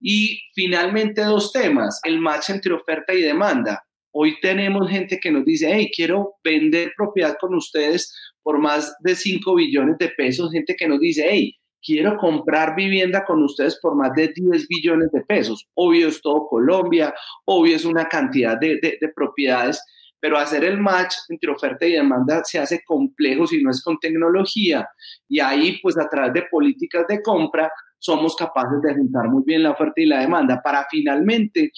Y 0.00 0.40
finalmente 0.54 1.22
dos 1.22 1.52
temas, 1.52 2.00
el 2.04 2.20
match 2.20 2.50
entre 2.50 2.72
oferta 2.72 3.12
y 3.12 3.22
demanda. 3.22 3.84
Hoy 4.12 4.38
tenemos 4.40 4.90
gente 4.90 5.18
que 5.20 5.30
nos 5.30 5.44
dice, 5.44 5.70
hey, 5.72 5.90
quiero 5.94 6.34
vender 6.42 6.92
propiedad 6.96 7.36
con 7.40 7.54
ustedes 7.54 8.12
por 8.42 8.58
más 8.58 8.94
de 9.00 9.14
5 9.14 9.54
billones 9.54 9.98
de 9.98 10.08
pesos. 10.08 10.50
Gente 10.52 10.74
que 10.76 10.88
nos 10.88 11.00
dice, 11.00 11.26
hey, 11.28 11.54
quiero 11.82 12.16
comprar 12.16 12.74
vivienda 12.74 13.24
con 13.24 13.42
ustedes 13.42 13.78
por 13.80 13.94
más 13.94 14.12
de 14.14 14.32
10 14.34 14.66
billones 14.68 15.10
de 15.12 15.20
pesos. 15.22 15.66
Obvio 15.74 16.08
es 16.08 16.20
todo 16.20 16.48
Colombia, 16.48 17.14
obvio 17.44 17.76
es 17.76 17.84
una 17.84 18.06
cantidad 18.08 18.58
de, 18.58 18.78
de 18.80 19.08
propiedades 19.14 19.80
pero 20.20 20.38
hacer 20.38 20.64
el 20.64 20.78
match 20.78 21.14
entre 21.28 21.50
oferta 21.50 21.86
y 21.86 21.92
demanda 21.92 22.42
se 22.44 22.58
hace 22.58 22.82
complejo 22.84 23.46
si 23.46 23.62
no 23.62 23.70
es 23.70 23.82
con 23.82 23.98
tecnología. 23.98 24.88
Y 25.28 25.40
ahí, 25.40 25.78
pues 25.82 25.98
a 25.98 26.08
través 26.08 26.34
de 26.34 26.42
políticas 26.50 27.06
de 27.08 27.22
compra, 27.22 27.72
somos 27.98 28.36
capaces 28.36 28.80
de 28.82 28.94
juntar 28.94 29.28
muy 29.28 29.42
bien 29.44 29.62
la 29.62 29.72
oferta 29.72 30.00
y 30.00 30.06
la 30.06 30.20
demanda 30.20 30.60
para 30.62 30.86
finalmente 30.90 31.72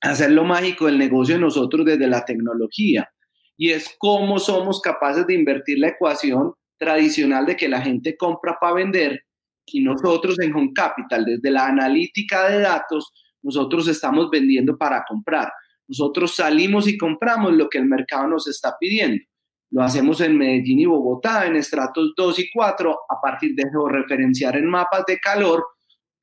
hacer 0.00 0.30
lo 0.30 0.44
mágico 0.44 0.86
del 0.86 0.98
negocio 0.98 1.34
de 1.34 1.40
nosotros 1.40 1.84
desde 1.84 2.06
la 2.06 2.24
tecnología. 2.24 3.08
Y 3.56 3.70
es 3.70 3.96
cómo 3.98 4.38
somos 4.38 4.80
capaces 4.80 5.26
de 5.26 5.34
invertir 5.34 5.78
la 5.78 5.88
ecuación 5.88 6.52
tradicional 6.78 7.46
de 7.46 7.56
que 7.56 7.68
la 7.68 7.80
gente 7.80 8.16
compra 8.16 8.56
para 8.60 8.74
vender 8.74 9.24
y 9.72 9.82
nosotros 9.82 10.38
en 10.40 10.54
Home 10.54 10.72
Capital, 10.74 11.24
desde 11.24 11.50
la 11.50 11.66
analítica 11.66 12.48
de 12.48 12.60
datos, 12.60 13.12
nosotros 13.42 13.88
estamos 13.88 14.30
vendiendo 14.30 14.76
para 14.76 15.04
comprar. 15.06 15.52
Nosotros 15.88 16.34
salimos 16.36 16.86
y 16.86 16.98
compramos 16.98 17.54
lo 17.54 17.68
que 17.68 17.78
el 17.78 17.86
mercado 17.86 18.28
nos 18.28 18.46
está 18.46 18.76
pidiendo. 18.78 19.22
Lo 19.70 19.82
hacemos 19.82 20.20
en 20.20 20.38
Medellín 20.38 20.80
y 20.80 20.86
Bogotá, 20.86 21.46
en 21.46 21.56
estratos 21.56 22.12
2 22.16 22.38
y 22.38 22.50
4, 22.52 22.90
a 23.08 23.20
partir 23.20 23.54
de 23.54 23.64
referenciar 23.90 24.56
en 24.56 24.66
mapas 24.66 25.04
de 25.06 25.18
calor 25.18 25.64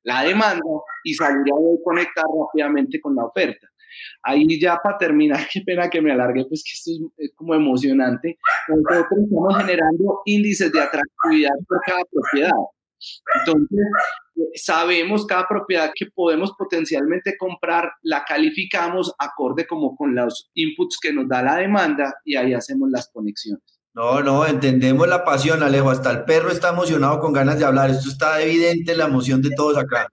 la 0.02 0.22
demanda 0.22 0.62
y 1.02 1.14
salir 1.14 1.52
a 1.52 1.84
conectar 1.84 2.24
rápidamente 2.24 3.00
con 3.00 3.14
la 3.16 3.24
oferta. 3.24 3.66
Ahí 4.22 4.60
ya 4.60 4.78
para 4.82 4.98
terminar, 4.98 5.38
qué 5.52 5.60
pena 5.62 5.90
que 5.90 6.00
me 6.00 6.12
alargue, 6.12 6.44
pues 6.48 6.62
que 6.64 6.72
esto 6.74 7.12
es, 7.18 7.32
como 7.34 7.54
emocionante. 7.54 8.38
Nosotros 8.68 9.06
estamos 9.20 9.56
generando 9.58 10.22
índices 10.24 10.72
de 10.72 10.80
atractividad 10.80 11.54
por 11.68 11.80
cada 11.86 12.02
propiedad. 12.10 12.50
Entonces, 13.40 13.86
sabemos 14.54 15.26
cada 15.26 15.46
propiedad 15.48 15.92
que 15.94 16.06
podemos 16.06 16.52
potencialmente 16.56 17.36
comprar, 17.38 17.90
la 18.02 18.24
calificamos 18.24 19.14
acorde 19.18 19.66
como 19.66 19.96
con 19.96 20.14
los 20.14 20.50
inputs 20.54 20.98
que 21.00 21.12
nos 21.12 21.28
da 21.28 21.42
la 21.42 21.56
demanda 21.56 22.14
y 22.24 22.36
ahí 22.36 22.54
hacemos 22.54 22.90
las 22.90 23.08
conexiones. 23.12 23.62
No, 23.94 24.22
no, 24.22 24.46
entendemos 24.46 25.08
la 25.08 25.24
pasión, 25.24 25.62
Alejo. 25.62 25.88
Hasta 25.88 26.10
el 26.10 26.24
perro 26.24 26.50
está 26.50 26.68
emocionado 26.68 27.18
con 27.18 27.32
ganas 27.32 27.58
de 27.58 27.64
hablar. 27.64 27.88
Esto 27.88 28.10
está 28.10 28.42
evidente, 28.42 28.94
la 28.94 29.06
emoción 29.06 29.40
de 29.40 29.48
todos 29.56 29.78
acá. 29.78 30.06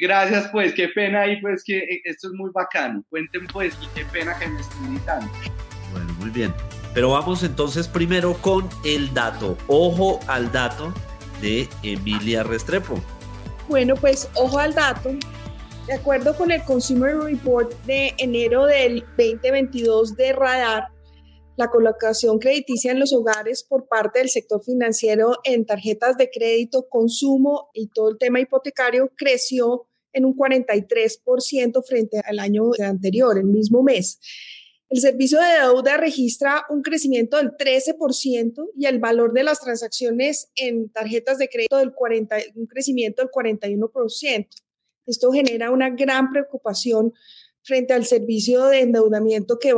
Gracias, 0.00 0.48
pues, 0.50 0.72
qué 0.72 0.88
pena 0.88 1.20
ahí, 1.20 1.38
pues, 1.42 1.62
que 1.62 1.82
esto 2.04 2.28
es 2.28 2.34
muy 2.34 2.50
bacano. 2.54 3.04
Cuenten, 3.10 3.46
pues, 3.48 3.76
y 3.82 3.86
qué 3.94 4.06
pena 4.06 4.38
que 4.38 4.48
me 4.48 4.58
estén 4.58 4.86
invitando. 4.86 5.30
Bueno, 5.92 6.10
muy 6.14 6.30
bien. 6.30 6.54
Pero 6.94 7.10
vamos 7.10 7.42
entonces 7.42 7.86
primero 7.86 8.32
con 8.34 8.66
el 8.82 9.12
dato. 9.12 9.58
Ojo 9.66 10.18
al 10.26 10.50
dato 10.50 10.94
de 11.42 11.68
Emilia 11.82 12.44
Restrepo. 12.44 12.98
Bueno, 13.68 13.94
pues 13.96 14.28
ojo 14.34 14.58
al 14.58 14.74
dato. 14.74 15.10
De 15.86 15.94
acuerdo 15.94 16.36
con 16.36 16.50
el 16.50 16.62
Consumer 16.64 17.16
Report 17.16 17.72
de 17.86 18.12
enero 18.18 18.66
del 18.66 19.04
2022 19.16 20.16
de 20.16 20.32
Radar, 20.32 20.88
la 21.56 21.68
colocación 21.68 22.38
crediticia 22.38 22.92
en 22.92 23.00
los 23.00 23.12
hogares 23.12 23.62
por 23.62 23.88
parte 23.88 24.20
del 24.20 24.28
sector 24.28 24.62
financiero 24.62 25.38
en 25.44 25.66
tarjetas 25.66 26.16
de 26.16 26.30
crédito, 26.30 26.88
consumo 26.88 27.70
y 27.74 27.88
todo 27.88 28.10
el 28.10 28.18
tema 28.18 28.40
hipotecario 28.40 29.10
creció 29.16 29.86
en 30.12 30.24
un 30.24 30.36
43% 30.36 31.84
frente 31.86 32.20
al 32.24 32.38
año 32.38 32.70
anterior, 32.84 33.38
el 33.38 33.44
mismo 33.44 33.82
mes. 33.82 34.18
El 34.92 35.00
servicio 35.00 35.40
de 35.40 35.58
deuda 35.58 35.96
registra 35.96 36.66
un 36.68 36.82
crecimiento 36.82 37.38
del 37.38 37.52
13% 37.52 38.72
y 38.76 38.84
el 38.84 38.98
valor 38.98 39.32
de 39.32 39.42
las 39.42 39.58
transacciones 39.58 40.50
en 40.54 40.90
tarjetas 40.90 41.38
de 41.38 41.48
crédito 41.48 41.78
del 41.78 41.94
40, 41.94 42.36
un 42.56 42.66
crecimiento 42.66 43.22
del 43.22 43.30
41%. 43.30 44.48
Esto 45.06 45.32
genera 45.32 45.70
una 45.70 45.88
gran 45.88 46.30
preocupación 46.30 47.14
frente 47.62 47.94
al 47.94 48.04
servicio 48.04 48.66
de 48.66 48.80
endeudamiento 48.80 49.58
que 49.58 49.74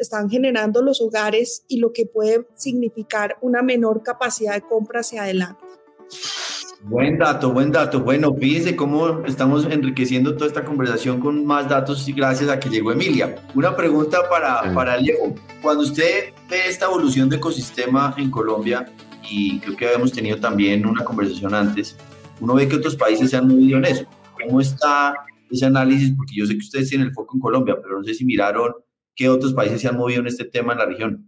están 0.00 0.28
generando 0.28 0.82
los 0.82 1.00
hogares 1.00 1.64
y 1.66 1.78
lo 1.78 1.94
que 1.94 2.04
puede 2.04 2.46
significar 2.54 3.38
una 3.40 3.62
menor 3.62 4.02
capacidad 4.02 4.52
de 4.52 4.60
compra 4.60 5.00
hacia 5.00 5.22
adelante. 5.22 5.64
Buen 6.82 7.18
dato, 7.18 7.52
buen 7.52 7.72
dato. 7.72 8.00
Bueno, 8.00 8.32
fíjense 8.34 8.76
cómo 8.76 9.24
estamos 9.26 9.66
enriqueciendo 9.66 10.34
toda 10.34 10.46
esta 10.46 10.64
conversación 10.64 11.18
con 11.18 11.44
más 11.44 11.68
datos 11.68 12.08
y 12.08 12.12
gracias 12.12 12.48
a 12.48 12.60
que 12.60 12.68
llegó 12.68 12.92
Emilia. 12.92 13.34
Una 13.56 13.76
pregunta 13.76 14.20
para, 14.30 14.72
para 14.74 14.96
Leo. 14.96 15.34
Cuando 15.60 15.82
usted 15.82 16.32
ve 16.48 16.68
esta 16.68 16.86
evolución 16.86 17.28
de 17.28 17.36
ecosistema 17.36 18.14
en 18.16 18.30
Colombia, 18.30 18.86
y 19.28 19.58
creo 19.58 19.76
que 19.76 19.86
habíamos 19.86 20.12
tenido 20.12 20.38
también 20.38 20.86
una 20.86 21.04
conversación 21.04 21.52
antes, 21.52 21.96
uno 22.40 22.54
ve 22.54 22.68
que 22.68 22.76
otros 22.76 22.94
países 22.94 23.30
se 23.30 23.36
han 23.36 23.48
movido 23.48 23.78
en 23.78 23.84
eso. 23.84 24.06
¿Cómo 24.40 24.60
está 24.60 25.14
ese 25.50 25.66
análisis? 25.66 26.14
Porque 26.16 26.34
yo 26.36 26.46
sé 26.46 26.52
que 26.52 26.58
ustedes 26.58 26.88
tienen 26.88 27.08
el 27.08 27.12
foco 27.12 27.36
en 27.36 27.40
Colombia, 27.40 27.76
pero 27.82 27.98
no 27.98 28.04
sé 28.04 28.14
si 28.14 28.24
miraron 28.24 28.72
qué 29.16 29.28
otros 29.28 29.52
países 29.52 29.80
se 29.80 29.88
han 29.88 29.96
movido 29.96 30.20
en 30.20 30.28
este 30.28 30.44
tema 30.44 30.74
en 30.74 30.78
la 30.78 30.86
región. 30.86 31.27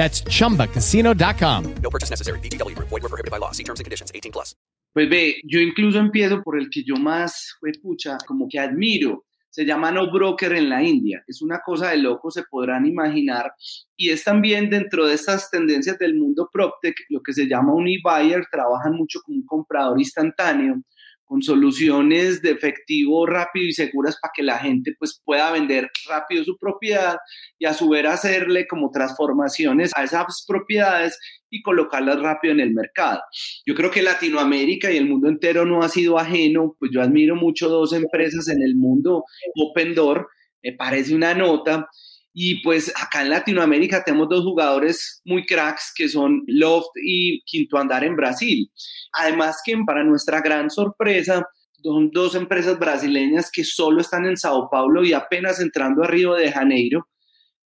That's 0.00 0.24
chumbacasino.com. 0.24 1.74
No 1.82 1.90
purchase 1.90 2.08
necessary. 2.08 2.40
VGW 2.40 2.74
Group. 2.74 2.88
Void 2.88 3.02
were 3.02 3.10
prohibited 3.10 3.30
by 3.30 3.36
law. 3.36 3.52
See 3.52 3.64
terms 3.64 3.80
and 3.80 3.84
conditions. 3.84 4.10
18 4.14 4.32
plus. 4.32 4.56
Pues 4.94 5.10
ve, 5.10 5.42
yo 5.44 5.60
incluso 5.60 5.98
empiezo 5.98 6.42
por 6.42 6.58
el 6.58 6.70
que 6.70 6.82
yo 6.82 6.96
más, 6.96 7.54
fue 7.60 7.72
pucha, 7.80 8.16
como 8.26 8.48
que 8.48 8.58
admiro. 8.58 9.26
Se 9.50 9.66
llama 9.66 9.92
No 9.92 10.10
Broker 10.10 10.54
en 10.54 10.70
la 10.70 10.82
India. 10.82 11.22
Es 11.28 11.42
una 11.42 11.60
cosa 11.60 11.90
de 11.90 11.98
loco, 11.98 12.30
se 12.30 12.44
podrán 12.44 12.86
imaginar. 12.86 13.52
Y 13.94 14.08
es 14.08 14.24
también 14.24 14.70
dentro 14.70 15.06
de 15.06 15.14
estas 15.14 15.50
tendencias 15.50 15.98
del 15.98 16.14
mundo 16.14 16.48
PropTech, 16.50 16.94
lo 17.10 17.20
que 17.20 17.34
se 17.34 17.46
llama 17.46 17.74
un 17.74 17.86
e-buyer, 17.86 18.46
trabajan 18.50 18.94
mucho 18.94 19.20
como 19.20 19.36
un 19.36 19.44
comprador 19.44 19.98
instantáneo 19.98 20.82
con 21.30 21.42
soluciones 21.42 22.42
de 22.42 22.50
efectivo 22.50 23.24
rápido 23.24 23.68
y 23.68 23.72
seguras 23.72 24.18
para 24.20 24.32
que 24.34 24.42
la 24.42 24.58
gente 24.58 24.96
pues 24.98 25.22
pueda 25.24 25.52
vender 25.52 25.88
rápido 26.08 26.42
su 26.42 26.56
propiedad 26.58 27.18
y 27.56 27.66
a 27.66 27.72
su 27.72 27.88
vez 27.88 28.04
hacerle 28.04 28.66
como 28.66 28.90
transformaciones 28.90 29.92
a 29.94 30.02
esas 30.02 30.44
propiedades 30.44 31.16
y 31.48 31.62
colocarlas 31.62 32.18
rápido 32.18 32.52
en 32.54 32.58
el 32.58 32.74
mercado. 32.74 33.20
Yo 33.64 33.76
creo 33.76 33.92
que 33.92 34.02
Latinoamérica 34.02 34.90
y 34.90 34.96
el 34.96 35.08
mundo 35.08 35.28
entero 35.28 35.64
no 35.64 35.84
ha 35.84 35.88
sido 35.88 36.18
ajeno, 36.18 36.74
pues 36.80 36.90
yo 36.92 37.00
admiro 37.00 37.36
mucho 37.36 37.68
dos 37.68 37.92
empresas 37.92 38.48
en 38.48 38.60
el 38.60 38.74
mundo, 38.74 39.22
Open 39.54 39.94
Door, 39.94 40.26
me 40.64 40.72
parece 40.72 41.14
una 41.14 41.32
nota, 41.32 41.86
y 42.32 42.62
pues 42.62 42.92
acá 42.96 43.22
en 43.22 43.30
Latinoamérica 43.30 44.04
tenemos 44.04 44.28
dos 44.28 44.44
jugadores 44.44 45.20
muy 45.24 45.44
cracks 45.44 45.92
que 45.94 46.08
son 46.08 46.42
Loft 46.46 46.90
y 47.02 47.42
Quinto 47.44 47.78
Andar 47.78 48.04
en 48.04 48.16
Brasil. 48.16 48.70
Además 49.12 49.60
que 49.64 49.76
para 49.84 50.04
nuestra 50.04 50.40
gran 50.40 50.70
sorpresa, 50.70 51.44
son 51.82 52.10
dos 52.10 52.34
empresas 52.34 52.78
brasileñas 52.78 53.50
que 53.50 53.64
solo 53.64 54.00
están 54.00 54.26
en 54.26 54.36
Sao 54.36 54.68
Paulo 54.70 55.04
y 55.04 55.12
apenas 55.12 55.60
entrando 55.60 56.04
a 56.04 56.06
Río 56.06 56.34
de 56.34 56.52
Janeiro. 56.52 57.08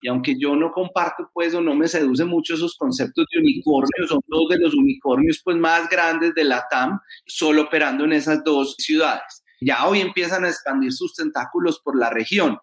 Y 0.03 0.09
aunque 0.09 0.35
yo 0.39 0.57
no 0.57 0.73
comparto 0.73 1.31
pues 1.33 1.55
o 1.55 1.61
no 1.61 1.75
me 1.75 1.87
seduce 1.87 2.25
mucho 2.25 2.55
esos 2.55 2.75
conceptos 2.77 3.27
de 3.33 3.41
unicornios, 3.41 4.09
son 4.09 4.21
dos 4.27 4.49
de 4.49 4.59
los 4.59 4.75
unicornios 4.75 5.41
pues 5.45 5.57
más 5.57 5.89
grandes 5.89 6.35
de 6.35 6.45
la 6.45 6.65
TAM, 6.71 6.99
solo 7.27 7.63
operando 7.63 8.05
en 8.05 8.15
esas 8.15 8.43
dos 8.43 8.75
ciudades. 8.79 9.43
Ya 9.61 9.87
hoy 9.87 10.01
empiezan 10.01 10.45
a 10.45 10.49
expandir 10.49 10.93
sus 10.93 11.15
tentáculos 11.15 11.81
por 11.85 11.99
la 11.99 12.09
región. 12.09 12.59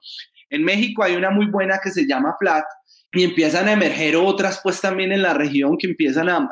En 0.49 0.63
México 0.63 1.03
hay 1.03 1.15
una 1.15 1.29
muy 1.29 1.47
buena 1.47 1.79
que 1.83 1.91
se 1.91 2.07
llama 2.07 2.35
Flat 2.39 2.65
y 3.11 3.23
empiezan 3.23 3.67
a 3.67 3.73
emerger 3.73 4.15
otras 4.15 4.59
pues 4.61 4.81
también 4.81 5.11
en 5.11 5.21
la 5.21 5.33
región 5.33 5.77
que 5.77 5.87
empiezan 5.87 6.29
a, 6.29 6.47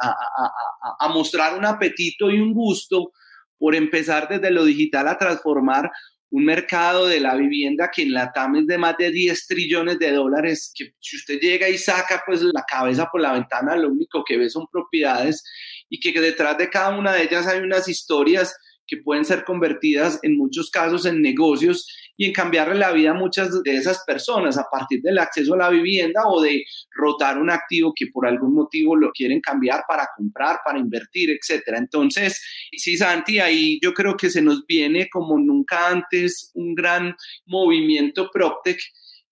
a, 1.00 1.08
mostrar 1.10 1.58
un 1.58 1.66
apetito 1.66 2.32
y 2.32 2.40
un 2.40 2.54
gusto 2.54 3.12
por 3.58 3.76
empezar 3.76 4.28
desde 4.28 4.52
lo 4.52 4.64
digital 4.66 5.08
a 5.08 5.18
transformar 5.18 5.92
un 6.32 6.44
mercado 6.44 7.08
de 7.08 7.20
la 7.20 7.36
vivienda 7.36 7.92
que 7.94 8.02
en 8.04 8.14
la 8.14 8.32
TAM 8.32 8.58
es 8.58 8.68
de 8.68 8.78
más 8.78 8.98
de 8.98 9.12
10 9.12 9.48
trillones 9.48 10.00
de 10.00 10.12
dólares, 10.12 10.72
que 10.76 10.94
si 11.00 11.18
usted 11.18 11.40
llega 11.40 11.70
y 11.70 11.78
saca 11.78 12.24
pues 12.26 12.42
la 12.42 12.64
cabeza 12.68 13.08
por 13.12 13.22
la 13.22 13.34
ventana, 13.34 13.76
lo 13.76 13.90
único 13.90 14.24
que 14.26 14.38
ve 14.38 14.50
son 14.50 14.66
propiedades 14.72 15.44
y 15.90 16.00
que 16.00 16.20
detrás 16.20 16.58
de 16.58 16.70
cada 16.70 16.98
una 16.98 17.14
de 17.14 17.24
ellas 17.24 17.48
hay 17.48 17.60
unas 17.60 17.88
historias 17.88 18.56
que 18.88 18.98
pueden 18.98 19.26
ser 19.26 19.44
convertidas 19.44 20.20
en 20.24 20.38
muchos 20.38 20.70
casos 20.70 21.06
en 21.06 21.22
negocios 21.22 21.88
y 22.18 22.26
en 22.26 22.34
cambiarle 22.34 22.76
la 22.76 22.92
vida 22.92 23.12
a 23.12 23.14
muchas 23.14 23.64
de 23.64 23.76
esas 23.76 24.04
personas 24.06 24.58
a 24.58 24.66
partir 24.72 25.02
del 25.02 25.18
acceso 25.20 25.54
a 25.54 25.58
la 25.58 25.70
vivienda 25.70 26.22
o 26.28 26.42
de 26.42 26.64
rotar 26.92 27.38
un 27.38 27.50
activo 27.50 27.94
que 27.96 28.08
por 28.08 28.28
algún 28.28 28.54
motivo 28.54 28.96
lo 28.96 29.12
quieren 29.12 29.42
cambiar 29.42 29.84
para 29.88 30.08
comprar, 30.16 30.60
para 30.64 30.80
invertir, 30.80 31.30
etcétera. 31.32 31.78
Entonces, 31.78 32.42
sí, 32.72 32.98
Santi, 32.98 33.40
ahí 33.40 33.80
yo 33.82 33.94
creo 33.94 34.16
que 34.16 34.30
se 34.30 34.42
nos 34.42 34.66
viene 34.66 35.10
como 35.10 35.38
nunca 35.38 35.90
antes 35.90 36.52
un 36.54 36.76
gran 36.76 37.16
movimiento 37.46 38.30
PropTech 38.32 38.80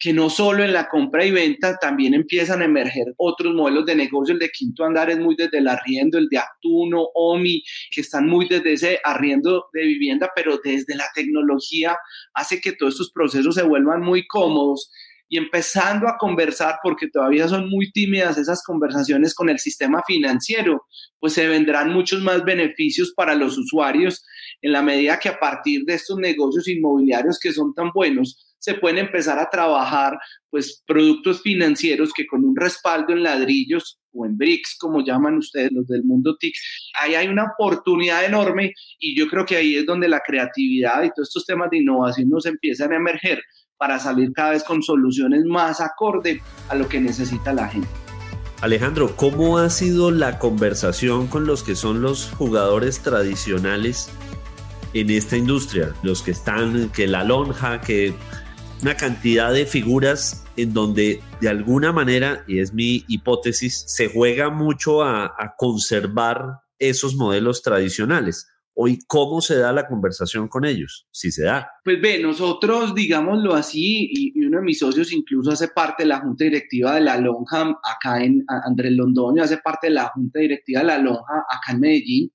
que 0.04 0.12
no 0.12 0.30
solo 0.30 0.66
en 0.66 0.74
la 0.74 0.90
compra 0.90 1.26
y 1.26 1.32
venta, 1.32 1.78
también 1.78 2.14
empiezan 2.14 2.62
a 2.62 2.66
emerger 2.66 3.14
otros 3.16 3.54
modelos 3.56 3.86
de 3.86 3.96
negocio. 3.96 4.34
El 4.34 4.40
de 4.40 4.50
quinto 4.50 4.84
andar 4.84 5.10
es 5.10 5.18
muy 5.18 5.34
desde 5.38 5.60
el 5.60 5.68
arriendo, 5.70 6.18
el 6.18 6.28
de 6.28 6.40
Actuno, 6.40 7.08
OMI, 7.14 7.64
que 7.90 8.02
están 8.02 8.28
muy 8.28 8.50
desde 8.50 8.74
ese 8.74 9.00
arriendo 9.02 9.68
de 9.72 9.84
vivienda, 9.84 10.30
pero 10.36 10.60
desde 10.62 10.98
la 10.98 11.06
tecnología 11.16 11.96
hace 12.34 12.60
que 12.60 12.74
todos 12.74 12.96
estos 12.96 13.14
procesos 13.14 13.56
se 13.56 13.64
vuelvan 13.64 14.02
muy 14.02 14.28
cómodos 14.28 14.92
y 15.30 15.38
empezando 15.38 16.10
a 16.10 16.18
conversar, 16.18 16.80
porque 16.84 17.08
todavía 17.08 17.48
son 17.48 17.70
muy 17.70 17.90
tímidas 17.94 18.38
esas 18.38 18.62
conversaciones 18.62 19.34
con 19.34 19.48
el 19.48 19.58
sistema 19.58 20.04
financiero, 20.06 20.86
pues 21.22 21.32
se 21.32 21.48
vendrán 21.48 21.94
muchos 21.94 22.22
más 22.22 22.44
beneficios 22.44 23.14
para 23.16 23.36
los 23.36 23.58
usuarios 23.58 24.26
en 24.62 24.74
la 24.74 24.82
medida 24.82 25.18
que 25.18 25.30
a 25.30 25.40
partir 25.40 25.86
de 25.86 25.94
estos 25.94 26.18
negocios 26.18 26.68
inmobiliarios 26.68 27.40
que 27.40 27.54
son 27.54 27.74
tan 27.74 27.92
buenos, 27.94 28.53
se 28.64 28.76
pueden 28.76 28.98
empezar 28.98 29.40
a 29.40 29.50
trabajar 29.50 30.18
pues 30.50 30.82
productos 30.88 31.42
financieros 31.42 32.14
que 32.14 32.26
con 32.26 32.46
un 32.46 32.56
respaldo 32.56 33.12
en 33.12 33.22
ladrillos 33.22 34.00
o 34.14 34.26
en 34.26 34.38
bricks, 34.38 34.78
como 34.80 35.04
llaman 35.04 35.38
ustedes 35.38 35.74
los 35.74 35.86
del 35.88 36.06
mundo 36.06 36.38
TIC, 36.40 36.54
ahí 37.02 37.16
hay 37.16 37.28
una 37.28 37.44
oportunidad 37.44 38.24
enorme 38.24 38.72
y 39.00 39.20
yo 39.20 39.28
creo 39.28 39.46
que 39.46 39.58
ahí 39.58 39.76
es 39.76 39.86
donde 39.86 40.08
la 40.08 40.22
creatividad 40.22 41.04
y 41.04 41.10
todos 41.10 41.28
estos 41.28 41.46
temas 41.46 41.72
de 41.72 41.80
innovación 41.80 42.30
nos 42.30 42.46
empiezan 42.46 42.94
a 42.94 42.96
emerger 42.96 43.42
para 43.76 44.00
salir 44.00 44.32
cada 44.32 44.52
vez 44.52 44.64
con 44.64 44.82
soluciones 44.82 45.44
más 45.44 45.82
acorde 45.82 46.42
a 46.70 46.76
lo 46.76 46.88
que 46.88 47.02
necesita 47.02 47.52
la 47.52 47.68
gente. 47.68 47.90
Alejandro, 48.62 49.18
¿cómo 49.18 49.58
ha 49.58 49.70
sido 49.70 50.10
la 50.10 50.40
conversación 50.40 51.28
con 51.28 51.46
los 51.46 51.64
que 51.64 51.76
son 51.76 52.02
los 52.02 52.32
jugadores 52.32 53.02
tradicionales 53.02 54.10
en 54.94 55.10
esta 55.10 55.36
industria? 55.36 55.94
Los 56.02 56.22
que 56.22 56.32
están, 56.32 56.90
que 56.92 57.08
la 57.08 57.26
lonja, 57.26 57.82
que 57.82 58.14
una 58.84 58.98
cantidad 58.98 59.54
de 59.54 59.66
figuras 59.66 60.44
en 60.58 60.74
donde 60.74 61.22
de 61.40 61.48
alguna 61.48 61.94
manera, 61.94 62.44
y 62.50 62.60
es 62.60 62.74
mi 62.74 63.06
hipótesis, 63.08 63.86
se 63.88 64.10
juega 64.10 64.50
mucho 64.50 65.04
a, 65.04 65.56
conservar 65.58 66.60
esos 66.78 67.16
modelos 67.16 67.62
tradicionales. 67.62 68.46
Hoy, 68.74 69.00
¿cómo 69.08 69.40
se 69.40 69.56
da 69.56 69.72
la 69.72 69.88
conversación 69.88 70.50
con 70.50 70.66
ellos? 70.66 71.08
Si 71.12 71.32
se 71.32 71.46
da. 71.46 71.70
Pues 71.86 72.02
ve, 72.02 72.20
nosotros, 72.20 72.94
digámoslo 72.94 73.54
así, 73.54 74.10
y, 74.12 74.46
uno 74.46 74.58
de 74.58 74.66
mis 74.66 74.80
socios 74.80 75.14
incluso 75.14 75.52
hace 75.52 75.70
parte 75.70 76.04
de 76.04 76.10
la 76.10 76.20
junta 76.20 76.44
directiva 76.44 76.96
de 76.96 77.02
la 77.02 77.18
Lonja 77.18 77.80
acá 77.84 78.22
en 78.22 78.44
Andrés 78.48 78.92
Londoño, 78.92 79.44
hace 79.44 79.60
parte 79.60 79.88
de 79.88 79.94
la 79.94 80.10
junta 80.10 80.40
directiva 80.40 80.82
de 80.82 80.88
la 80.88 80.98
Lonja 80.98 81.46
acá 81.50 81.72
en 81.72 81.80
Medellín. 81.80 82.34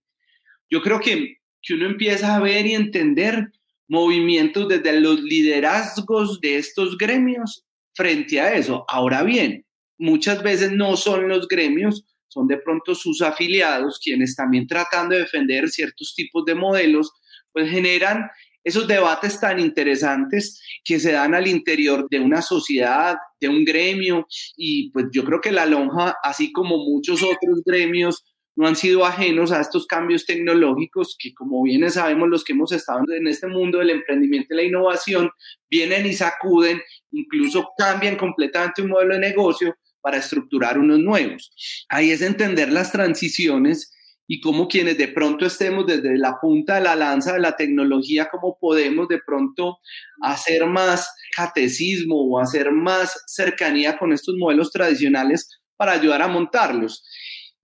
Yo 0.70 0.80
creo 0.80 0.98
que, 0.98 1.40
que 1.60 1.74
uno 1.74 1.84
empieza 1.84 2.36
a 2.36 2.40
ver 2.40 2.64
y 2.64 2.72
entender 2.72 3.52
movimientos 3.88 4.68
desde 4.68 5.00
los 5.00 5.20
liderazgos 5.20 6.40
de 6.40 6.58
estos 6.58 6.96
gremios 6.96 7.64
frente 7.94 8.40
a 8.40 8.54
eso. 8.54 8.84
Ahora 8.88 9.22
bien, 9.22 9.64
muchas 9.98 10.42
veces 10.42 10.72
no 10.72 10.96
son 10.96 11.28
los 11.28 11.48
gremios, 11.48 12.04
son 12.28 12.46
de 12.46 12.58
pronto 12.58 12.94
sus 12.94 13.22
afiliados 13.22 13.98
quienes 14.02 14.36
también 14.36 14.66
tratando 14.66 15.14
de 15.14 15.22
defender 15.22 15.68
ciertos 15.68 16.14
tipos 16.14 16.44
de 16.44 16.54
modelos, 16.54 17.10
pues 17.52 17.70
generan 17.70 18.28
esos 18.62 18.86
debates 18.86 19.40
tan 19.40 19.58
interesantes 19.58 20.60
que 20.84 21.00
se 21.00 21.12
dan 21.12 21.34
al 21.34 21.46
interior 21.46 22.06
de 22.10 22.20
una 22.20 22.42
sociedad, 22.42 23.16
de 23.40 23.48
un 23.48 23.64
gremio, 23.64 24.26
y 24.56 24.90
pues 24.90 25.06
yo 25.10 25.24
creo 25.24 25.40
que 25.40 25.52
la 25.52 25.64
lonja, 25.64 26.16
así 26.22 26.52
como 26.52 26.76
muchos 26.76 27.22
otros 27.22 27.62
gremios, 27.64 28.24
no 28.58 28.66
han 28.66 28.74
sido 28.74 29.06
ajenos 29.06 29.52
a 29.52 29.60
estos 29.60 29.86
cambios 29.86 30.26
tecnológicos 30.26 31.16
que, 31.16 31.32
como 31.32 31.62
bien 31.62 31.88
sabemos 31.92 32.28
los 32.28 32.42
que 32.42 32.54
hemos 32.54 32.72
estado 32.72 33.04
en 33.16 33.28
este 33.28 33.46
mundo 33.46 33.78
del 33.78 33.90
emprendimiento 33.90 34.52
y 34.52 34.56
la 34.56 34.64
innovación, 34.64 35.30
vienen 35.70 36.06
y 36.06 36.12
sacuden, 36.12 36.82
incluso 37.12 37.68
cambian 37.78 38.16
completamente 38.16 38.82
un 38.82 38.90
modelo 38.90 39.14
de 39.14 39.20
negocio 39.20 39.76
para 40.00 40.16
estructurar 40.16 40.76
unos 40.76 40.98
nuevos. 40.98 41.52
Ahí 41.88 42.10
es 42.10 42.20
entender 42.20 42.72
las 42.72 42.90
transiciones 42.90 43.94
y 44.26 44.40
cómo 44.40 44.66
quienes 44.66 44.98
de 44.98 45.06
pronto 45.06 45.46
estemos 45.46 45.86
desde 45.86 46.18
la 46.18 46.40
punta 46.40 46.74
de 46.74 46.80
la 46.80 46.96
lanza 46.96 47.34
de 47.34 47.40
la 47.40 47.54
tecnología, 47.54 48.28
cómo 48.28 48.58
podemos 48.60 49.06
de 49.06 49.20
pronto 49.24 49.78
hacer 50.20 50.66
más 50.66 51.08
catecismo 51.36 52.28
o 52.28 52.40
hacer 52.40 52.72
más 52.72 53.22
cercanía 53.28 53.96
con 53.98 54.12
estos 54.12 54.34
modelos 54.36 54.72
tradicionales 54.72 55.48
para 55.76 55.92
ayudar 55.92 56.22
a 56.22 56.28
montarlos. 56.28 57.04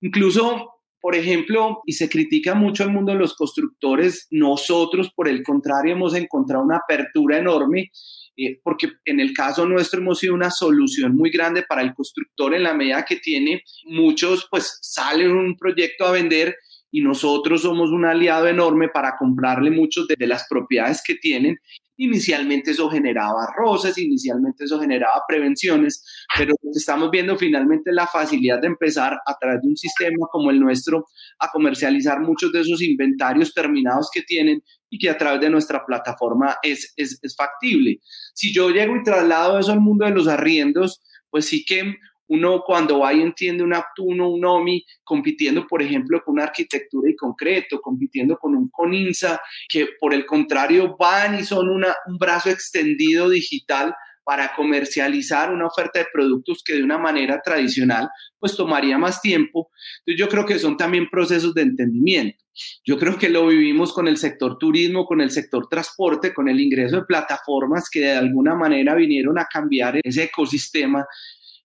Incluso 0.00 0.70
por 1.04 1.14
ejemplo, 1.14 1.82
y 1.84 1.92
se 1.92 2.08
critica 2.08 2.54
mucho 2.54 2.82
el 2.82 2.88
mundo 2.88 3.12
de 3.12 3.18
los 3.18 3.34
constructores, 3.34 4.26
nosotros, 4.30 5.12
por 5.14 5.28
el 5.28 5.42
contrario, 5.42 5.92
hemos 5.92 6.14
encontrado 6.14 6.64
una 6.64 6.78
apertura 6.78 7.36
enorme 7.36 7.90
eh, 8.38 8.58
porque 8.64 8.88
en 9.04 9.20
el 9.20 9.34
caso 9.34 9.66
nuestro 9.66 10.00
hemos 10.00 10.20
sido 10.20 10.32
una 10.32 10.50
solución 10.50 11.14
muy 11.14 11.28
grande 11.28 11.62
para 11.68 11.82
el 11.82 11.92
constructor 11.92 12.54
en 12.54 12.62
la 12.62 12.72
medida 12.72 13.04
que 13.04 13.16
tiene 13.16 13.64
muchos, 13.84 14.48
pues 14.50 14.78
salen 14.80 15.32
un 15.32 15.58
proyecto 15.58 16.06
a 16.06 16.12
vender 16.12 16.56
y 16.90 17.02
nosotros 17.02 17.60
somos 17.60 17.90
un 17.90 18.06
aliado 18.06 18.48
enorme 18.48 18.88
para 18.88 19.18
comprarle 19.18 19.70
muchos 19.70 20.08
de, 20.08 20.26
las 20.26 20.46
propiedades 20.48 21.02
que 21.06 21.16
tienen. 21.16 21.58
Inicialmente 21.96 22.72
eso 22.72 22.90
generaba 22.90 23.46
roces, 23.56 23.96
inicialmente 23.98 24.64
eso 24.64 24.80
generaba 24.80 25.22
prevenciones, 25.28 26.04
pero 26.36 26.54
estamos 26.72 27.10
viendo 27.10 27.36
finalmente 27.36 27.92
la 27.92 28.06
facilidad 28.06 28.60
de 28.60 28.66
empezar 28.66 29.12
a 29.26 29.36
través 29.38 29.62
de 29.62 29.68
un 29.68 29.76
sistema 29.76 30.26
como 30.30 30.50
el 30.50 30.58
nuestro 30.58 31.06
a 31.38 31.50
comercializar 31.52 32.20
muchos 32.20 32.52
de 32.52 32.60
esos 32.62 32.82
inventarios 32.82 33.54
terminados 33.54 34.08
que 34.12 34.22
tienen 34.22 34.62
y 34.90 34.98
que 34.98 35.10
a 35.10 35.16
través 35.16 35.40
de 35.40 35.50
nuestra 35.50 35.84
plataforma 35.86 36.56
es, 36.62 36.92
es, 36.96 37.18
es 37.22 37.36
factible. 37.36 38.00
Si 38.34 38.52
yo 38.52 38.70
llego 38.70 38.96
y 38.96 39.02
traslado 39.02 39.58
eso 39.58 39.72
al 39.72 39.80
mundo 39.80 40.04
de 40.04 40.12
los 40.12 40.28
arriendos, 40.28 41.02
pues 41.30 41.46
sí 41.46 41.64
que 41.64 41.94
uno 42.28 42.62
cuando 42.64 43.00
va 43.00 43.12
y 43.12 43.20
entiende 43.20 43.62
un 43.62 43.74
Aptuno, 43.74 44.30
un 44.30 44.44
OMI, 44.44 44.84
compitiendo, 45.02 45.66
por 45.66 45.82
ejemplo, 45.82 46.22
con 46.24 46.34
una 46.34 46.44
arquitectura 46.44 47.10
y 47.10 47.16
concreto, 47.16 47.80
compitiendo 47.80 48.36
con 48.36 48.54
un 48.54 48.68
CONINSA, 48.70 49.40
que 49.68 49.88
por 50.00 50.14
el 50.14 50.24
contrario 50.26 50.96
van 50.98 51.38
y 51.38 51.44
son 51.44 51.68
una, 51.68 51.94
un 52.06 52.18
brazo 52.18 52.50
extendido 52.50 53.28
digital 53.28 53.94
para 54.24 54.54
comercializar 54.54 55.52
una 55.52 55.66
oferta 55.66 55.98
de 55.98 56.06
productos 56.12 56.62
que 56.64 56.74
de 56.74 56.82
una 56.82 56.98
manera 56.98 57.40
tradicional 57.44 58.08
pues 58.38 58.56
tomaría 58.56 58.98
más 58.98 59.20
tiempo. 59.20 59.70
Entonces 59.98 60.18
yo 60.18 60.28
creo 60.28 60.46
que 60.46 60.58
son 60.58 60.76
también 60.76 61.08
procesos 61.10 61.54
de 61.54 61.62
entendimiento. 61.62 62.42
Yo 62.84 62.98
creo 62.98 63.18
que 63.18 63.28
lo 63.28 63.46
vivimos 63.46 63.92
con 63.92 64.08
el 64.08 64.16
sector 64.16 64.58
turismo, 64.58 65.04
con 65.04 65.20
el 65.20 65.30
sector 65.30 65.68
transporte, 65.68 66.32
con 66.32 66.48
el 66.48 66.60
ingreso 66.60 66.96
de 66.96 67.04
plataformas 67.04 67.90
que 67.90 68.00
de 68.00 68.12
alguna 68.12 68.54
manera 68.54 68.94
vinieron 68.94 69.38
a 69.38 69.46
cambiar 69.46 70.00
ese 70.02 70.24
ecosistema 70.24 71.04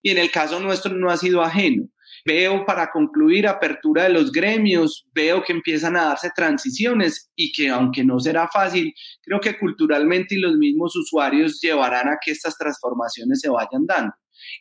y 0.02 0.12
en 0.12 0.18
el 0.18 0.32
caso 0.32 0.60
nuestro 0.60 0.94
no 0.96 1.10
ha 1.10 1.18
sido 1.18 1.42
ajeno. 1.42 1.88
Veo 2.26 2.66
para 2.66 2.92
concluir 2.92 3.48
apertura 3.48 4.04
de 4.04 4.10
los 4.10 4.32
gremios, 4.32 5.08
veo 5.14 5.44
que 5.44 5.54
empiezan 5.54 5.96
a 5.96 6.06
darse 6.06 6.32
transiciones 6.36 7.32
y 7.36 7.52
que 7.52 7.70
aunque 7.70 8.04
no 8.04 8.20
será 8.20 8.48
fácil, 8.48 8.94
creo 9.22 9.40
que 9.40 9.58
culturalmente 9.58 10.36
y 10.36 10.40
los 10.40 10.56
mismos 10.58 10.96
usuarios 10.96 11.60
llevarán 11.62 12.10
a 12.10 12.18
que 12.24 12.32
estas 12.32 12.58
transformaciones 12.58 13.40
se 13.40 13.50
vayan 13.50 13.86
dando. 13.86 14.14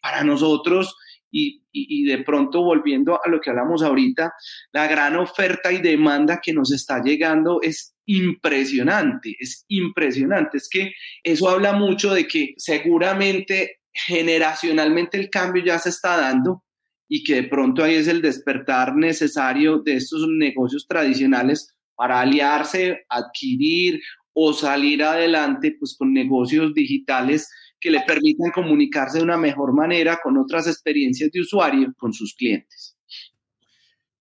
Para 0.03 0.23
nosotros, 0.25 0.95
y, 1.31 1.63
y, 1.73 2.05
de 2.05 2.19
pronto 2.19 2.63
volviendo 2.63 3.21
a 3.23 3.29
lo 3.29 3.41
que 3.41 3.51
hablamos 3.51 3.83
ahorita, 3.83 4.33
la 4.73 4.87
gran 4.87 5.17
oferta 5.17 5.71
y 5.71 5.79
demanda 5.79 6.41
que 6.43 6.55
nos 6.55 6.73
está 6.73 7.03
llegando 7.03 7.61
es 7.63 7.95
impresionante, 8.07 9.37
es 9.39 9.65
impresionante. 9.69 10.57
Es 10.57 10.69
que 10.71 10.93
eso 11.23 11.51
habla 11.51 11.75
mucho 11.75 12.15
de 12.15 12.27
que 12.27 12.55
seguramente 12.57 13.78
generacionalmente 13.93 15.19
el 15.19 15.31
cambio 15.31 15.65
ya 15.65 15.79
se 15.79 15.89
está 15.89 16.17
dando 16.17 16.63
y 17.09 17.25
que 17.25 17.37
de 17.37 17.43
pronto 17.45 17.83
ahí 17.83 17.95
es 17.95 18.09
el 18.09 18.21
despertar 18.21 18.95
necesario 18.95 19.79
de 19.79 19.97
estos 19.97 20.27
negocios 20.29 20.87
tradicionales 20.87 21.75
para 21.95 22.21
aliarse, 22.21 23.05
adquirir 23.09 24.01
o 24.33 24.53
salir 24.53 25.03
adelante 25.03 25.77
pues 25.79 25.97
con 25.99 26.13
negocios 26.13 26.75
digitales 26.75 27.51
que 27.81 27.91
le 27.91 28.03
permitan 28.07 28.51
comunicarse 28.53 29.19
de 29.19 29.25
una 29.25 29.39
mejor 29.39 29.73
manera 29.73 30.19
con 30.23 30.37
otras 30.37 30.67
experiencias 30.67 31.31
de 31.33 31.41
usuario 31.41 31.95
con 31.97 32.13
sus 32.13 32.35
clientes. 32.35 32.98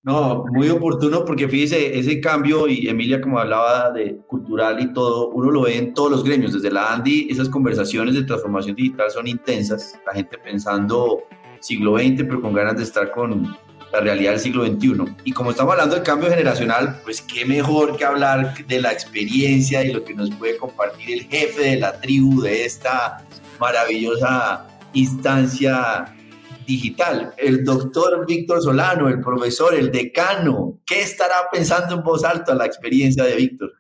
No, 0.08 0.46
muy 0.54 0.70
oportuno 0.70 1.26
porque 1.26 1.50
fíjese, 1.50 2.00
ese 2.00 2.22
cambio, 2.22 2.70
y 2.70 2.88
Emilia 2.88 3.20
como 3.20 3.39
hablaba 3.39 3.91
de 3.91 4.15
cultural 4.28 4.80
y 4.80 4.93
todo, 4.93 5.32
uno 5.32 5.52
lo 5.52 5.63
ve 5.63 5.78
en 5.78 5.93
todos 5.93 6.10
los 6.10 6.24
gremios, 6.24 6.54
desde 6.54 6.72
la 6.72 6.93
Andy, 6.93 7.28
esas 7.30 7.50
conversaciones 7.50 8.15
de 8.15 8.24
transformación 8.24 8.78
digital 8.78 9.12
son 9.12 9.28
intensas, 9.28 10.00
la 10.06 10.13
gente 10.13 10.38
pensando 10.38 11.24
siglo 11.60 11.98
XX, 11.98 12.24
pero 12.24 12.41
con 12.41 12.54
ganas 12.54 12.78
de 12.78 12.84
estar 12.84 13.12
con 13.12 13.54
la 13.91 14.00
realidad 14.00 14.32
del 14.32 14.39
siglo 14.39 14.65
XXI. 14.65 15.13
Y 15.26 15.34
como 15.34 15.52
estamos 15.52 15.74
hablando 15.74 15.96
del 15.96 16.06
cambio 16.06 16.30
generacional, 16.30 17.02
pues 17.04 17.22
qué 17.22 17.43
mejor 17.43 17.98
que 17.98 18.06
hablar 18.06 18.54
de 18.65 18.80
la 18.80 18.93
experiencia 18.93 19.84
y 19.84 19.91
lo 19.91 20.06
que 20.06 20.13
nos 20.13 20.30
puede 20.36 20.56
compartir 20.56 21.12
el 21.12 21.26
jefe 21.26 21.72
de 21.72 21.80
la 21.82 22.00
tribu 22.00 22.39
de 22.39 22.63
esta 22.63 23.26
maravillosa 23.60 24.65
instancia 24.93 26.13
digital, 26.67 27.34
el 27.38 27.63
doctor 27.63 28.25
Víctor 28.27 28.62
Solano, 28.62 29.08
el 29.08 29.21
profesor, 29.21 29.73
el 29.73 29.91
decano. 29.91 30.82
¿Qué 30.86 31.01
estará 31.01 31.36
pensando 31.51 31.95
en 31.95 32.03
voz 32.03 32.23
alta 32.23 32.53
la 32.53 32.65
experiencia 32.65 33.23
de 33.23 33.36
Víctor? 33.36 33.73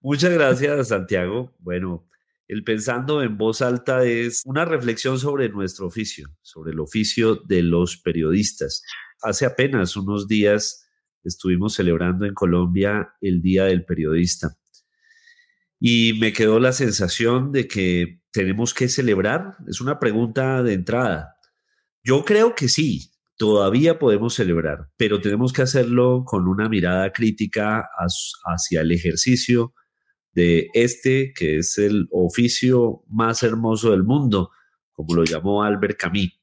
Muchas 0.00 0.32
gracias, 0.32 0.88
Santiago. 0.88 1.54
Bueno, 1.60 2.06
el 2.48 2.64
pensando 2.64 3.22
en 3.22 3.38
voz 3.38 3.62
alta 3.62 4.04
es 4.04 4.42
una 4.44 4.64
reflexión 4.64 5.18
sobre 5.18 5.48
nuestro 5.48 5.86
oficio, 5.86 6.28
sobre 6.42 6.72
el 6.72 6.80
oficio 6.80 7.36
de 7.36 7.62
los 7.62 7.96
periodistas. 7.96 8.82
Hace 9.22 9.46
apenas 9.46 9.96
unos 9.96 10.26
días 10.26 10.84
estuvimos 11.24 11.74
celebrando 11.74 12.26
en 12.26 12.34
Colombia 12.34 13.14
el 13.20 13.40
Día 13.40 13.64
del 13.64 13.84
Periodista 13.84 14.56
y 15.80 16.14
me 16.20 16.32
quedó 16.32 16.58
la 16.58 16.72
sensación 16.72 17.52
de 17.52 17.68
que 17.68 18.17
tenemos 18.38 18.72
que 18.72 18.88
celebrar. 18.88 19.56
Es 19.66 19.80
una 19.80 19.98
pregunta 19.98 20.62
de 20.62 20.74
entrada. 20.74 21.34
Yo 22.04 22.24
creo 22.24 22.54
que 22.54 22.68
sí, 22.68 23.10
todavía 23.36 23.98
podemos 23.98 24.34
celebrar, 24.34 24.90
pero 24.96 25.20
tenemos 25.20 25.52
que 25.52 25.62
hacerlo 25.62 26.22
con 26.24 26.46
una 26.46 26.68
mirada 26.68 27.12
crítica 27.12 27.88
hacia 28.44 28.82
el 28.82 28.92
ejercicio 28.92 29.74
de 30.34 30.68
este, 30.72 31.32
que 31.34 31.58
es 31.58 31.78
el 31.78 32.06
oficio 32.12 33.02
más 33.08 33.42
hermoso 33.42 33.90
del 33.90 34.04
mundo, 34.04 34.52
como 34.92 35.16
lo 35.16 35.24
llamó 35.24 35.64
Albert 35.64 35.98
Camus. 35.98 36.40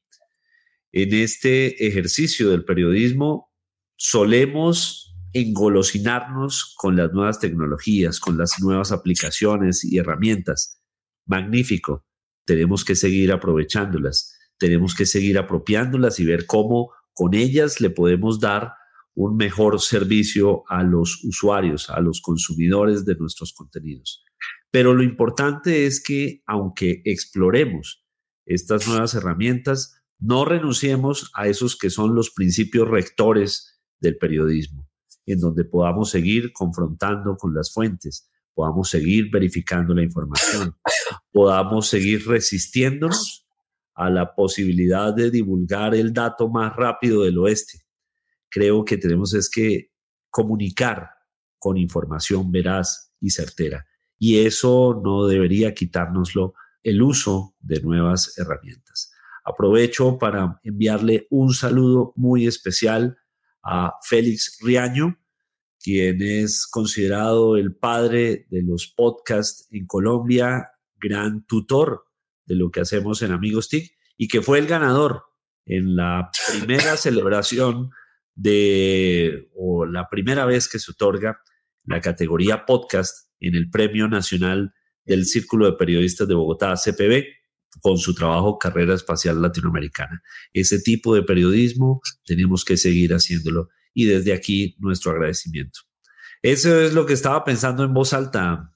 En 0.92 1.14
este 1.14 1.86
ejercicio 1.86 2.50
del 2.50 2.66
periodismo 2.66 3.54
solemos 3.96 5.16
engolosinarnos 5.32 6.74
con 6.76 6.94
las 6.94 7.10
nuevas 7.14 7.40
tecnologías, 7.40 8.20
con 8.20 8.36
las 8.36 8.60
nuevas 8.60 8.92
aplicaciones 8.92 9.82
y 9.82 9.96
herramientas. 9.96 10.75
Magnífico. 11.26 12.04
Tenemos 12.44 12.84
que 12.84 12.94
seguir 12.94 13.32
aprovechándolas, 13.32 14.38
tenemos 14.58 14.94
que 14.94 15.06
seguir 15.06 15.38
apropiándolas 15.38 16.20
y 16.20 16.24
ver 16.24 16.46
cómo 16.46 16.92
con 17.12 17.34
ellas 17.34 17.80
le 17.80 17.90
podemos 17.90 18.40
dar 18.40 18.72
un 19.14 19.36
mejor 19.36 19.80
servicio 19.80 20.62
a 20.68 20.82
los 20.82 21.24
usuarios, 21.24 21.90
a 21.90 22.00
los 22.00 22.20
consumidores 22.20 23.04
de 23.04 23.16
nuestros 23.16 23.52
contenidos. 23.52 24.24
Pero 24.70 24.94
lo 24.94 25.02
importante 25.02 25.86
es 25.86 26.02
que 26.02 26.42
aunque 26.46 27.02
exploremos 27.04 28.04
estas 28.44 28.86
nuevas 28.86 29.14
herramientas, 29.14 30.02
no 30.18 30.44
renunciemos 30.44 31.30
a 31.34 31.48
esos 31.48 31.76
que 31.76 31.90
son 31.90 32.14
los 32.14 32.30
principios 32.30 32.88
rectores 32.88 33.80
del 34.00 34.18
periodismo 34.18 34.86
en 35.26 35.40
donde 35.40 35.64
podamos 35.64 36.10
seguir 36.10 36.52
confrontando 36.52 37.36
con 37.36 37.52
las 37.52 37.72
fuentes, 37.72 38.30
podamos 38.56 38.88
seguir 38.88 39.30
verificando 39.30 39.92
la 39.92 40.02
información, 40.02 40.74
podamos 41.30 41.88
seguir 41.88 42.26
resistiéndonos 42.26 43.46
a 43.94 44.08
la 44.08 44.34
posibilidad 44.34 45.12
de 45.12 45.30
divulgar 45.30 45.94
el 45.94 46.14
dato 46.14 46.48
más 46.48 46.74
rápido 46.74 47.24
del 47.24 47.36
oeste. 47.36 47.82
Creo 48.48 48.82
que 48.82 48.96
tenemos 48.96 49.34
es 49.34 49.50
que 49.50 49.90
comunicar 50.30 51.10
con 51.58 51.76
información 51.76 52.50
veraz 52.50 53.12
y 53.20 53.28
certera. 53.28 53.86
Y 54.18 54.38
eso 54.38 55.02
no 55.04 55.26
debería 55.26 55.74
quitárnoslo 55.74 56.54
el 56.82 57.02
uso 57.02 57.54
de 57.60 57.82
nuevas 57.82 58.38
herramientas. 58.38 59.12
Aprovecho 59.44 60.16
para 60.16 60.58
enviarle 60.62 61.26
un 61.28 61.52
saludo 61.52 62.14
muy 62.16 62.46
especial 62.46 63.18
a 63.62 63.92
Félix 64.02 64.58
Riaño, 64.62 65.18
quien 65.86 66.20
es 66.20 66.66
considerado 66.66 67.56
el 67.56 67.72
padre 67.72 68.48
de 68.50 68.60
los 68.64 68.88
podcasts 68.88 69.68
en 69.70 69.86
Colombia, 69.86 70.72
gran 70.96 71.46
tutor 71.46 72.06
de 72.44 72.56
lo 72.56 72.72
que 72.72 72.80
hacemos 72.80 73.22
en 73.22 73.30
Amigos 73.30 73.68
TIC 73.68 73.92
y 74.16 74.26
que 74.26 74.42
fue 74.42 74.58
el 74.58 74.66
ganador 74.66 75.22
en 75.64 75.94
la 75.94 76.28
primera 76.50 76.96
celebración 76.96 77.90
de, 78.34 79.48
o 79.54 79.86
la 79.86 80.08
primera 80.08 80.44
vez 80.44 80.68
que 80.68 80.80
se 80.80 80.90
otorga 80.90 81.38
la 81.84 82.00
categoría 82.00 82.66
podcast 82.66 83.30
en 83.38 83.54
el 83.54 83.70
Premio 83.70 84.08
Nacional 84.08 84.74
del 85.04 85.24
Círculo 85.24 85.66
de 85.66 85.76
Periodistas 85.76 86.26
de 86.26 86.34
Bogotá, 86.34 86.74
CPB, 86.74 87.26
con 87.80 87.96
su 87.98 88.12
trabajo 88.12 88.58
Carrera 88.58 88.94
Espacial 88.94 89.40
Latinoamericana. 89.40 90.20
Ese 90.52 90.80
tipo 90.80 91.14
de 91.14 91.22
periodismo 91.22 92.00
tenemos 92.24 92.64
que 92.64 92.76
seguir 92.76 93.12
haciéndolo 93.12 93.68
y 93.96 94.04
desde 94.04 94.34
aquí 94.34 94.76
nuestro 94.78 95.12
agradecimiento. 95.12 95.80
Eso 96.42 96.78
es 96.80 96.92
lo 96.92 97.06
que 97.06 97.14
estaba 97.14 97.42
pensando 97.44 97.82
en 97.82 97.94
voz 97.94 98.12
alta. 98.12 98.70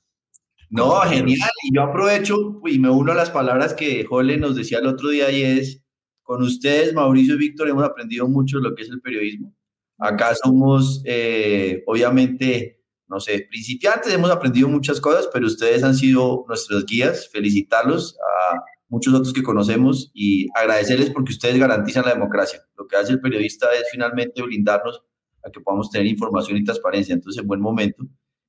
No, 0.71 0.99
genial. 1.03 1.51
Y 1.63 1.77
yo 1.77 1.83
aprovecho 1.83 2.63
y 2.65 2.79
me 2.79 2.89
uno 2.89 3.13
a 3.13 3.15
las 3.15 3.29
palabras 3.29 3.75
que 3.75 4.05
Jole 4.07 4.39
nos 4.39 4.57
decía 4.57 4.79
el 4.79 4.87
otro 4.87 5.11
día 5.11 5.31
y 5.31 5.43
es, 5.43 5.85
con 6.23 6.43
ustedes, 6.43 6.95
Mauricio 6.95 7.35
y 7.35 7.39
Víctor, 7.39 7.69
hemos 7.69 7.85
aprendido 7.85 8.27
mucho 8.29 8.61
lo 8.61 8.75
que 8.75 8.83
es 8.83 8.89
el 8.89 9.03
periodismo. 9.03 9.55
Acá 9.99 10.35
somos, 10.43 11.03
eh, 11.05 11.83
obviamente, 11.87 12.81
no 13.07 13.21
sé, 13.21 13.47
principiantes, 13.51 14.15
hemos 14.15 14.31
aprendido 14.31 14.69
muchas 14.69 15.03
cosas, 15.03 15.29
pero 15.31 15.47
ustedes 15.47 15.83
han 15.83 15.95
sido 15.95 16.47
nuestros 16.49 16.87
guías. 16.87 17.29
Felicitarlos 17.29 18.17
a 18.17 18.57
muchos 18.89 19.13
otros 19.13 19.35
que 19.35 19.43
conocemos 19.43 20.11
y 20.15 20.47
agradecerles 20.57 21.11
porque 21.11 21.33
ustedes 21.33 21.59
garantizan 21.59 22.07
la 22.07 22.15
democracia. 22.15 22.63
Lo 22.79 22.87
que 22.87 22.97
hace 22.97 23.13
el 23.13 23.21
periodista 23.21 23.67
es 23.75 23.85
finalmente 23.93 24.41
blindarnos 24.41 25.03
a 25.45 25.51
que 25.51 25.61
podamos 25.61 25.91
tener 25.91 26.07
información 26.07 26.59
y 26.59 26.65
transparencia. 26.65 27.15
Entonces, 27.15 27.41
en 27.43 27.49
buen 27.49 27.61
momento, 27.61 28.05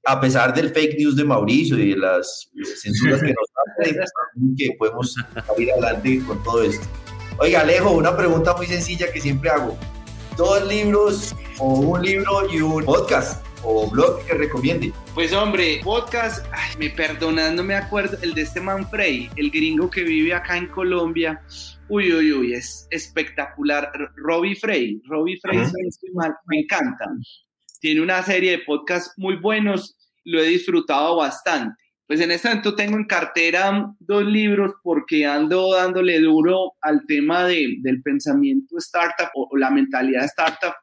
a 0.06 0.20
pesar 0.20 0.54
del 0.54 0.72
fake 0.72 0.98
news 0.98 1.16
de 1.16 1.24
Mauricio 1.24 1.78
y 1.78 1.92
de 1.92 1.98
las 1.98 2.50
censuras 2.82 3.22
que 3.22 3.34
nos 3.34 3.48
hacen, 3.80 4.56
que 4.58 4.76
podemos 4.78 5.16
salir 5.48 5.72
adelante 5.72 6.22
con 6.26 6.42
todo 6.44 6.64
esto. 6.64 6.88
Oiga, 7.40 7.62
Alejo, 7.62 7.92
una 7.92 8.16
pregunta 8.16 8.56
muy 8.56 8.68
sencilla 8.68 9.12
que 9.12 9.22
siempre 9.22 9.50
hago. 9.50 9.78
¿Dos 10.38 10.68
libros 10.68 11.36
o 11.60 11.80
un 11.80 12.02
libro 12.02 12.52
y 12.52 12.62
un 12.62 12.86
podcast 12.86 13.46
o 13.64 13.90
blog 13.90 14.26
que 14.26 14.34
recomiende? 14.34 14.94
Pues 15.14 15.34
hombre, 15.34 15.82
podcast, 15.84 16.46
ay, 16.52 16.76
me 16.78 16.90
perdonas, 16.90 17.54
no 17.54 17.64
me 17.64 17.76
acuerdo, 17.76 18.18
el 18.22 18.34
de 18.34 18.42
este 18.42 18.62
man 18.62 18.90
Frey, 18.90 19.30
el 19.36 19.52
gringo 19.52 19.90
que 19.90 20.04
vive 20.04 20.34
acá 20.34 20.58
en 20.58 20.68
Colombia. 20.68 21.42
Uy, 21.90 22.14
uy, 22.14 22.32
uy, 22.32 22.54
es 22.54 22.88
espectacular. 22.90 23.92
Robbie 24.16 24.56
Frey, 24.56 25.02
Robbie 25.06 25.40
Frey, 25.42 25.60
estoy 25.60 26.12
mal, 26.14 26.34
me 26.48 26.60
encanta. 26.62 27.06
Tiene 27.80 28.02
una 28.02 28.22
serie 28.24 28.52
de 28.52 28.60
podcasts 28.60 29.14
muy 29.18 29.36
buenos, 29.38 29.98
lo 30.24 30.42
he 30.42 30.48
disfrutado 30.48 31.18
bastante. 31.18 31.76
Pues 32.08 32.20
en 32.20 32.32
este 32.32 32.50
momento 32.50 32.76
tengo 32.76 32.98
en 32.98 33.06
cartera 33.06 33.94
dos 34.00 34.26
libros 34.26 34.74
porque 34.84 35.26
ando 35.26 35.74
dándole 35.74 36.20
duro 36.20 36.74
al 36.82 37.06
tema 37.08 37.46
de, 37.46 37.78
del 37.82 38.02
pensamiento 38.02 38.78
startup 38.80 39.30
o, 39.34 39.48
o 39.50 39.58
la 39.58 39.72
mentalidad 39.72 40.26
startup, 40.26 40.74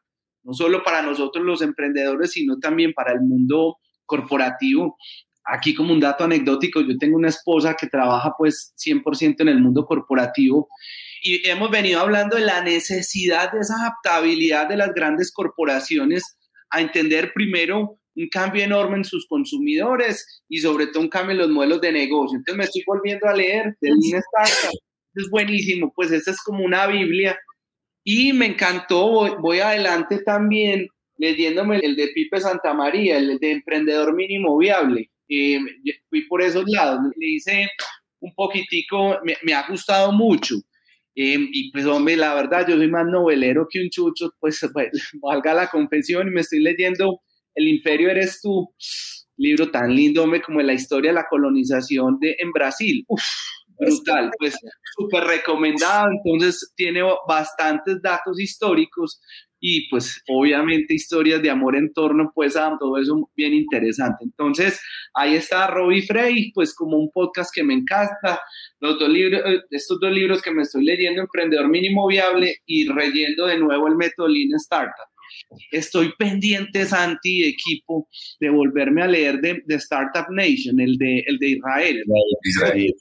no 0.42 0.52
solo 0.52 0.82
para 0.82 1.02
nosotros 1.02 1.44
los 1.44 1.62
emprendedores, 1.62 2.32
sino 2.32 2.58
también 2.58 2.92
para 2.92 3.12
el 3.12 3.20
mundo 3.20 3.76
corporativo. 4.04 4.96
Aquí 5.44 5.74
como 5.74 5.92
un 5.92 6.00
dato 6.00 6.24
anecdótico, 6.24 6.80
yo 6.80 6.96
tengo 6.98 7.16
una 7.16 7.28
esposa 7.28 7.74
que 7.74 7.86
trabaja 7.86 8.32
pues 8.36 8.74
100% 8.76 9.36
en 9.40 9.48
el 9.48 9.60
mundo 9.60 9.84
corporativo 9.84 10.68
y 11.22 11.48
hemos 11.48 11.70
venido 11.70 12.00
hablando 12.00 12.36
de 12.36 12.44
la 12.44 12.62
necesidad 12.62 13.52
de 13.52 13.60
esa 13.60 13.74
adaptabilidad 13.74 14.68
de 14.68 14.76
las 14.76 14.92
grandes 14.94 15.32
corporaciones 15.32 16.36
a 16.70 16.80
entender 16.80 17.32
primero 17.34 17.98
un 18.14 18.28
cambio 18.28 18.64
enorme 18.64 18.98
en 18.98 19.04
sus 19.04 19.26
consumidores 19.28 20.42
y 20.48 20.58
sobre 20.58 20.88
todo 20.88 21.02
un 21.02 21.08
cambio 21.08 21.32
en 21.32 21.38
los 21.38 21.50
modelos 21.50 21.80
de 21.80 21.92
negocio. 21.92 22.38
Entonces 22.38 22.58
me 22.58 22.64
estoy 22.64 22.82
volviendo 22.86 23.26
a 23.28 23.34
leer 23.34 23.76
de 23.80 23.90
Lean 23.90 24.22
Startup. 24.34 24.78
Es 25.14 25.30
buenísimo, 25.30 25.92
pues 25.94 26.10
esta 26.12 26.32
es 26.32 26.42
como 26.42 26.64
una 26.64 26.86
Biblia. 26.86 27.38
Y 28.10 28.32
me 28.32 28.46
encantó, 28.46 29.06
voy, 29.10 29.32
voy 29.38 29.58
adelante 29.58 30.20
también 30.24 30.88
leyéndome 31.18 31.76
el 31.80 31.94
de 31.94 32.08
Pipe 32.08 32.40
Santamaría, 32.40 33.18
el 33.18 33.38
de 33.38 33.50
Emprendedor 33.50 34.14
Mínimo 34.14 34.56
Viable. 34.56 35.10
Eh, 35.28 35.58
fui 36.08 36.26
por 36.26 36.40
esos 36.40 36.64
lados, 36.68 37.00
le 37.18 37.26
hice 37.28 37.68
un 38.20 38.32
poquitico, 38.34 39.18
me, 39.24 39.36
me 39.42 39.52
ha 39.52 39.68
gustado 39.68 40.10
mucho. 40.10 40.54
Eh, 41.14 41.36
y 41.52 41.70
pues, 41.70 41.84
hombre, 41.84 42.16
la 42.16 42.32
verdad, 42.32 42.66
yo 42.66 42.78
soy 42.78 42.88
más 42.88 43.04
novelero 43.04 43.68
que 43.70 43.82
un 43.82 43.90
chucho, 43.90 44.30
pues, 44.40 44.58
pues, 44.72 44.88
valga 45.20 45.52
la 45.52 45.68
confesión, 45.68 46.28
y 46.28 46.30
me 46.30 46.40
estoy 46.40 46.60
leyendo 46.60 47.20
El 47.54 47.68
Imperio 47.68 48.08
Eres 48.08 48.40
Tú, 48.40 48.74
libro 49.36 49.70
tan 49.70 49.94
lindo, 49.94 50.22
hombre, 50.22 50.40
como 50.40 50.62
la 50.62 50.72
historia 50.72 51.10
de 51.10 51.16
la 51.16 51.26
colonización 51.28 52.18
de, 52.20 52.36
en 52.38 52.52
Brasil. 52.52 53.04
Uf, 53.06 53.22
brutal, 53.78 54.30
pues, 54.38 54.56
súper 54.96 55.24
recomendado. 55.24 56.08
Entonces, 56.10 56.72
tiene 56.76 57.02
bastantes 57.26 58.00
datos 58.02 58.40
históricos 58.40 59.20
y, 59.60 59.88
pues, 59.88 60.22
obviamente, 60.28 60.94
historias 60.94 61.42
de 61.42 61.50
amor 61.50 61.76
en 61.76 61.92
torno, 61.92 62.30
pues, 62.34 62.56
a 62.56 62.76
todo 62.78 62.96
eso 62.98 63.28
bien 63.36 63.54
interesante. 63.54 64.24
Entonces, 64.24 64.80
ahí 65.14 65.34
está 65.34 65.66
Robbie 65.66 66.02
Frey, 66.02 66.52
pues, 66.52 66.74
como 66.74 66.96
un 66.96 67.10
podcast 67.10 67.50
que 67.54 67.64
me 67.64 67.74
encanta 67.74 68.40
los 68.80 68.98
dos 68.98 69.08
libros, 69.08 69.42
estos 69.70 69.98
dos 70.00 70.12
libros 70.12 70.42
que 70.42 70.52
me 70.52 70.62
estoy 70.62 70.84
leyendo, 70.84 71.22
Emprendedor 71.22 71.68
Mínimo 71.68 72.06
Viable 72.06 72.56
y 72.66 72.88
reyendo 72.88 73.46
de 73.46 73.58
nuevo 73.58 73.88
el 73.88 73.96
método 73.96 74.28
Lean 74.28 74.54
Startup. 74.56 75.08
Estoy 75.70 76.12
pendiente, 76.18 76.84
Santi, 76.84 77.44
equipo, 77.44 78.08
de 78.40 78.50
volverme 78.50 79.02
a 79.02 79.06
leer 79.06 79.40
de, 79.40 79.62
de 79.66 79.74
Startup 79.76 80.26
Nation, 80.30 80.80
el 80.80 80.96
de, 80.96 81.22
el 81.26 81.38
de 81.38 81.48
Israel. 81.50 82.04
Israel. 82.44 82.94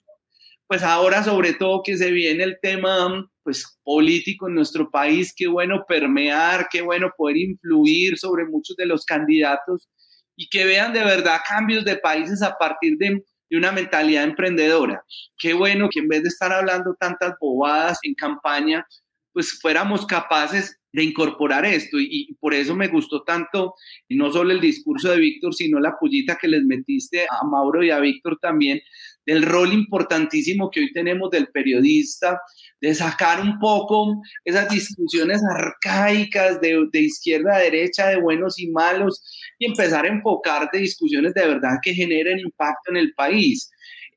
Pues 0.67 0.84
ahora, 0.84 1.23
sobre 1.23 1.53
todo, 1.53 1.82
que 1.84 1.95
se 1.97 2.12
viene 2.12 2.43
el 2.43 2.58
tema 2.62 3.30
pues, 3.43 3.80
político 3.84 4.47
en 4.47 4.56
nuestro 4.56 4.91
país, 4.91 5.34
qué 5.36 5.47
bueno 5.47 5.86
permear, 5.88 6.67
qué 6.69 6.82
bueno 6.82 7.12
poder 7.17 7.38
influir 7.38 8.17
sobre 8.17 8.45
muchos 8.45 8.75
de 8.75 8.86
los 8.86 9.06
candidatos 9.06 9.88
y 10.36 10.49
que 10.49 10.65
vean 10.65 10.93
de 10.93 11.03
verdad 11.03 11.39
cambios 11.47 11.86
de 11.86 11.95
países 11.95 12.41
a 12.41 12.58
partir 12.58 12.97
de, 12.97 13.23
de 13.49 13.58
una 13.58 13.71
mentalidad 13.71 14.25
emprendedora. 14.25 15.03
Qué 15.38 15.53
bueno 15.53 15.88
que 15.89 16.01
en 16.01 16.10
vez 16.10 16.23
de 16.23 16.30
estar 16.30 16.51
hablando 16.51 16.95
tantas 16.99 17.36
bobadas 17.39 17.99
en 18.03 18.13
campaña, 18.13 18.86
pues 19.32 19.60
fuéramos 19.62 20.06
capaces 20.06 20.77
de 20.91 21.03
incorporar 21.03 21.63
esto 21.63 21.97
y, 21.99 22.36
por 22.39 22.56
eso 22.56 22.75
me 22.75 22.88
gustó 22.88 23.21
tanto 23.23 23.75
no 24.10 24.32
solo 24.32 24.51
el 24.51 24.60
discurso 24.60 25.12
de 25.12 25.19
Víctor, 25.19 25.53
sino 25.53 25.80
la 25.80 25.95
pullita 25.99 26.38
que 26.41 26.47
les 26.47 26.63
metiste 26.63 27.25
a 27.30 27.45
Mauro 27.45 27.84
y 27.84 27.91
a 27.91 27.99
Víctor 27.99 28.39
también 28.41 28.82
del 29.27 29.43
rol 29.43 29.73
importantísimo 29.73 30.71
que 30.71 30.79
hoy 30.79 30.93
tenemos 30.93 31.29
del 31.29 31.47
periodista, 31.49 32.39
de 32.79 32.95
sacar 32.95 33.41
un 33.41 33.59
poco 33.59 34.21
esas 34.45 34.69
discusiones 34.69 35.41
arcaicas 35.43 36.61
de, 36.61 36.87
de 36.91 37.01
izquierda 37.01 37.57
a 37.57 37.59
derecha, 37.59 38.07
de 38.07 38.21
buenos 38.21 38.57
y 38.57 38.71
malos, 38.71 39.21
y 39.59 39.65
empezar 39.65 40.05
a 40.05 40.07
enfocar 40.07 40.69
de 40.71 40.79
discusiones 40.79 41.33
de 41.33 41.45
verdad 41.45 41.77
que 41.81 41.93
generen 41.93 42.39
impacto 42.39 42.91
en 42.91 42.97
el 42.97 43.13
país. 43.13 43.69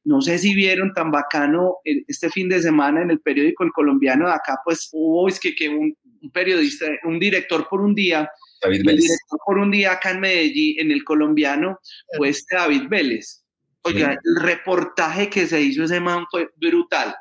No 0.05 0.21
sé 0.23 0.39
si 0.39 0.55
vieron 0.55 0.93
tan 0.95 1.11
bacano 1.11 1.79
este 1.85 2.31
fin 2.31 2.49
de 2.49 2.63
semana 2.63 3.03
en 3.03 3.11
el 3.11 3.21
periódico 3.21 3.65
El 3.65 3.73
Colombiano 3.73 4.27
de 4.27 4.33
acá, 4.33 4.59
pues 4.65 4.89
hubo 4.93 5.29
es 5.29 5.41
que, 5.41 5.55
que 5.57 5.69
un, 5.69 5.95
un 6.23 6.31
periodista, 6.31 6.87
un 7.03 7.19
director 7.19 7.67
por 7.69 7.81
un 7.81 7.95
día, 7.97 8.31
David 8.63 8.83
Vélez. 8.87 9.03
director 9.03 9.41
por 9.45 9.59
un 9.59 9.73
día 9.73 9.93
acá 9.93 10.13
en 10.13 10.21
Medellín, 10.21 10.77
en 10.79 10.91
el 10.93 11.03
colombiano, 11.03 11.81
fue 12.17 12.29
este 12.29 12.55
David 12.55 12.85
Vélez. 12.89 13.40
Oiga, 13.83 14.13
el 14.13 14.43
reportaje 14.43 15.31
que 15.31 15.47
se 15.47 15.61
hizo 15.63 15.85
ese 15.85 16.01
man 16.01 16.27
fue 16.31 16.51
brutal. 16.57 17.15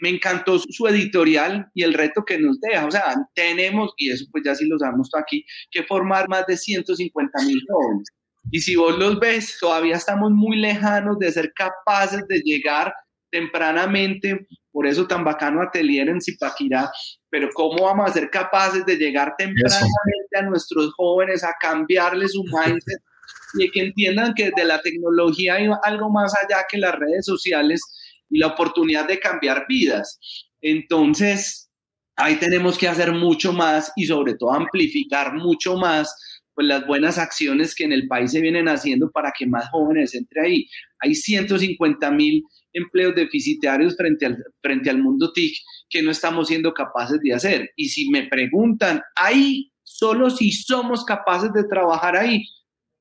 Me 0.00 0.08
encantó 0.08 0.58
su, 0.58 0.86
editorial 0.86 1.70
y 1.74 1.82
el 1.82 1.92
reto 1.92 2.24
que 2.24 2.38
nos 2.38 2.58
deja. 2.60 2.86
O 2.86 2.90
sea, 2.90 3.14
tenemos, 3.34 3.92
y 3.98 4.10
eso 4.10 4.24
pues 4.32 4.42
ya 4.44 4.54
sí 4.54 4.66
lo 4.66 4.78
sabemos 4.78 5.10
aquí, 5.14 5.44
que 5.70 5.82
formar 5.82 6.28
más 6.28 6.46
de 6.46 6.56
150 6.56 7.42
mil 7.44 7.60
jóvenes. 7.68 8.08
Y 8.50 8.60
si 8.60 8.76
vos 8.76 8.96
los 8.96 9.20
ves, 9.20 9.58
todavía 9.60 9.96
estamos 9.96 10.30
muy 10.30 10.56
lejanos 10.56 11.18
de 11.18 11.32
ser 11.32 11.52
capaces 11.52 12.26
de 12.28 12.40
llegar 12.40 12.94
tempranamente, 13.30 14.46
por 14.70 14.86
eso 14.86 15.06
tan 15.06 15.24
bacano 15.24 15.60
Atelier 15.60 16.08
en 16.08 16.20
Zipaquirá, 16.20 16.90
pero 17.28 17.48
¿cómo 17.52 17.84
vamos 17.84 18.08
a 18.08 18.14
ser 18.14 18.30
capaces 18.30 18.86
de 18.86 18.96
llegar 18.96 19.34
tempranamente 19.36 20.38
a 20.38 20.42
nuestros 20.42 20.94
jóvenes 20.94 21.44
a 21.44 21.54
cambiarles 21.60 22.32
su 22.32 22.42
mindset 22.44 23.02
y 23.58 23.70
que 23.70 23.80
entiendan 23.80 24.34
que 24.34 24.50
de 24.56 24.64
la 24.64 24.80
tecnología 24.80 25.54
hay 25.54 25.68
algo 25.84 26.10
más 26.10 26.34
allá 26.34 26.64
que 26.68 26.78
las 26.78 26.94
redes 26.94 27.24
sociales 27.24 27.80
y 28.28 28.38
la 28.38 28.48
oportunidad 28.48 29.06
de 29.06 29.20
cambiar 29.20 29.66
vidas? 29.68 30.18
Entonces, 30.60 31.70
ahí 32.16 32.36
tenemos 32.36 32.78
que 32.78 32.88
hacer 32.88 33.12
mucho 33.12 33.52
más 33.52 33.92
y 33.96 34.06
sobre 34.06 34.34
todo 34.34 34.52
amplificar 34.52 35.34
mucho 35.34 35.76
más 35.76 36.14
pues 36.56 36.66
las 36.68 36.86
buenas 36.86 37.18
acciones 37.18 37.74
que 37.74 37.84
en 37.84 37.92
el 37.92 38.08
país 38.08 38.32
se 38.32 38.40
vienen 38.40 38.66
haciendo 38.66 39.10
para 39.10 39.30
que 39.38 39.46
más 39.46 39.68
jóvenes 39.68 40.14
entre 40.14 40.40
ahí. 40.40 40.66
Hay 41.00 41.14
150 41.14 42.10
mil 42.12 42.44
empleos 42.72 43.14
deficitarios 43.14 43.94
frente 43.94 44.24
al, 44.24 44.42
frente 44.62 44.88
al 44.88 44.98
mundo 44.98 45.32
TIC 45.34 45.54
que 45.90 46.02
no 46.02 46.10
estamos 46.10 46.48
siendo 46.48 46.72
capaces 46.72 47.20
de 47.22 47.34
hacer. 47.34 47.70
Y 47.76 47.90
si 47.90 48.08
me 48.08 48.26
preguntan, 48.26 49.02
ahí, 49.16 49.70
solo 49.82 50.30
si 50.30 50.50
somos 50.50 51.04
capaces 51.04 51.52
de 51.52 51.64
trabajar 51.64 52.16
ahí, 52.16 52.46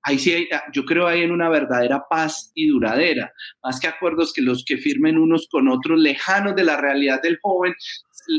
ahí 0.06 0.18
sí, 0.18 0.34
hay, 0.34 0.48
yo 0.72 0.86
creo 0.86 1.08
ahí 1.08 1.24
en 1.24 1.32
una 1.32 1.50
verdadera 1.50 2.04
paz 2.10 2.52
y 2.56 2.68
duradera, 2.68 3.32
más 3.64 3.80
que 3.80 3.88
acuerdos 3.88 4.32
que 4.34 4.42
los 4.42 4.64
que 4.66 4.78
firmen 4.78 5.18
unos 5.18 5.48
con 5.52 5.68
otros 5.68 6.00
lejanos 6.00 6.56
de 6.56 6.64
la 6.64 6.78
realidad 6.78 7.22
del 7.22 7.40
joven, 7.42 7.74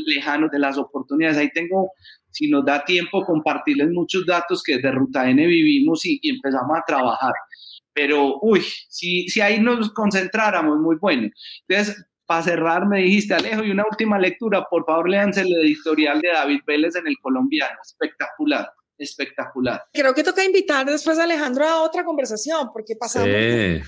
lejanos 0.05 0.49
de 0.51 0.59
las 0.59 0.77
oportunidades. 0.77 1.37
Ahí 1.37 1.51
tengo 1.53 1.91
si 2.31 2.49
nos 2.49 2.65
da 2.65 2.85
tiempo, 2.85 3.25
compartirles 3.25 3.89
muchos 3.89 4.25
datos 4.25 4.61
que 4.63 4.75
desde 4.75 4.91
Ruta 4.91 5.29
N 5.29 5.45
vivimos 5.45 6.05
y, 6.05 6.19
y 6.21 6.29
empezamos 6.29 6.77
a 6.77 6.83
trabajar. 6.85 7.33
Pero, 7.93 8.37
uy, 8.41 8.61
si, 8.89 9.27
si 9.27 9.41
ahí 9.41 9.59
nos 9.59 9.91
concentráramos, 9.91 10.77
muy 10.79 10.97
bueno. 11.01 11.29
Entonces, 11.67 12.05
para 12.27 12.43
cerrar, 12.43 12.87
me 12.87 13.01
dijiste, 13.01 13.33
Alejo, 13.33 13.63
y 13.63 13.71
una 13.71 13.85
última 13.89 14.19
lectura, 14.19 14.65
por 14.69 14.85
favor, 14.85 15.09
léanse 15.09 15.41
el 15.41 15.55
editorial 15.63 16.21
de 16.21 16.27
David 16.27 16.59
Vélez 16.67 16.95
en 16.95 17.07
el 17.07 17.17
colombiano. 17.19 17.77
Espectacular, 17.81 18.69
espectacular. 18.97 19.83
Creo 19.93 20.13
que 20.13 20.23
toca 20.23 20.43
invitar 20.43 20.85
después 20.85 21.19
a 21.19 21.23
Alejandro 21.23 21.65
a 21.65 21.83
otra 21.83 22.03
conversación, 22.03 22.69
porque 22.73 22.95
pasamos 22.95 23.29
sí. 23.29 23.81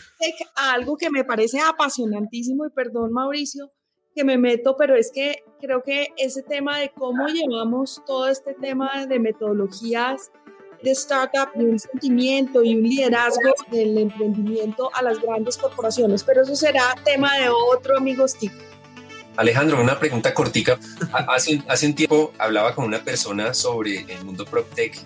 a 0.55 0.73
algo 0.73 0.97
que 0.97 1.09
me 1.09 1.23
parece 1.23 1.59
apasionantísimo, 1.59 2.65
y 2.65 2.69
perdón, 2.69 3.11
Mauricio, 3.11 3.71
que 4.15 4.23
me 4.23 4.37
meto, 4.37 4.75
pero 4.77 4.95
es 4.95 5.11
que 5.13 5.43
creo 5.59 5.83
que 5.83 6.07
ese 6.17 6.43
tema 6.43 6.79
de 6.79 6.91
cómo 6.91 7.27
llevamos 7.27 8.01
todo 8.05 8.27
este 8.27 8.53
tema 8.55 9.05
de 9.05 9.19
metodologías 9.19 10.31
de 10.83 10.91
startup 10.91 11.49
y 11.55 11.63
un 11.63 11.79
sentimiento 11.79 12.63
y 12.63 12.75
un 12.75 12.83
liderazgo 12.83 13.53
del 13.71 13.97
emprendimiento 13.97 14.89
a 14.93 15.03
las 15.03 15.19
grandes 15.19 15.57
corporaciones, 15.57 16.23
pero 16.23 16.41
eso 16.41 16.55
será 16.55 16.95
tema 17.03 17.37
de 17.37 17.49
otro 17.49 17.97
amigos 17.97 18.35
TIC. 18.35 18.51
Alejandro, 19.39 19.81
una 19.81 19.97
pregunta 19.97 20.33
cortica. 20.33 20.77
Hace, 21.13 21.85
un 21.85 21.95
tiempo 21.95 22.33
hablaba 22.37 22.75
con 22.75 22.83
una 22.83 23.05
persona 23.05 23.53
sobre 23.53 23.99
el 23.99 24.25
mundo 24.25 24.43
PropTech 24.43 24.99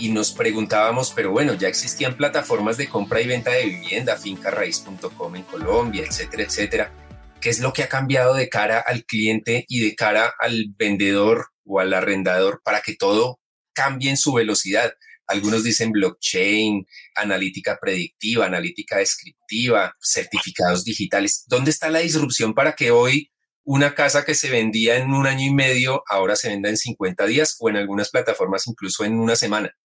y 0.00 0.08
nos 0.08 0.32
preguntábamos, 0.32 1.12
pero 1.14 1.30
bueno, 1.30 1.54
ya 1.54 1.68
existían 1.68 2.16
plataformas 2.16 2.76
de 2.76 2.88
compra 2.88 3.20
y 3.20 3.28
venta 3.28 3.52
de 3.52 3.66
vivienda, 3.66 4.16
fincarraíz.com 4.16 5.36
en 5.36 5.44
Colombia, 5.44 6.04
etcétera, 6.04 6.42
etcétera. 6.42 6.92
¿Qué 7.40 7.50
es 7.50 7.60
lo 7.60 7.72
que 7.72 7.84
ha 7.84 7.88
cambiado 7.88 8.34
de 8.34 8.48
cara 8.48 8.80
al 8.80 9.04
cliente 9.04 9.64
y 9.68 9.78
de 9.78 9.94
cara 9.94 10.34
al 10.40 10.72
vendedor 10.76 11.50
o 11.64 11.78
al 11.78 11.94
arrendador 11.94 12.60
para 12.64 12.80
que 12.80 12.96
todo 12.96 13.38
cambie 13.74 14.10
en 14.10 14.16
su 14.16 14.32
velocidad? 14.32 14.92
Algunos 15.28 15.62
dicen 15.62 15.92
blockchain, 15.92 16.84
analítica 17.14 17.78
predictiva, 17.80 18.46
analítica 18.46 18.96
descriptiva, 18.96 19.94
certificados 20.00 20.82
digitales. 20.82 21.44
¿Dónde 21.46 21.70
está 21.70 21.90
la 21.90 22.00
disrupción 22.00 22.54
para 22.54 22.74
que 22.74 22.90
hoy 22.90 23.30
una 23.68 23.94
casa 23.94 24.24
que 24.24 24.34
se 24.34 24.50
vendía 24.50 24.96
en 24.96 25.12
un 25.12 25.26
año 25.26 25.46
y 25.46 25.52
medio 25.52 26.02
ahora 26.08 26.36
se 26.36 26.48
venda 26.48 26.70
en 26.70 26.78
50 26.78 27.26
días 27.26 27.58
o 27.60 27.68
en 27.68 27.76
algunas 27.76 28.10
plataformas 28.10 28.66
incluso 28.66 29.04
en 29.04 29.20
una 29.20 29.36
semana? 29.36 29.76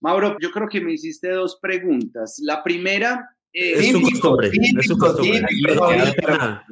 Mauro, 0.00 0.36
yo 0.40 0.52
creo 0.52 0.68
que 0.68 0.80
me 0.80 0.92
hiciste 0.92 1.30
dos 1.30 1.58
preguntas. 1.60 2.36
La 2.44 2.62
primera 2.62 3.28
es 3.52 3.90
su 3.90 4.00
costumbre, 4.00 4.50
es 4.52 4.86
su 4.86 4.96
costumbre. 4.96 5.40
La 5.40 5.48
primera 5.48 6.64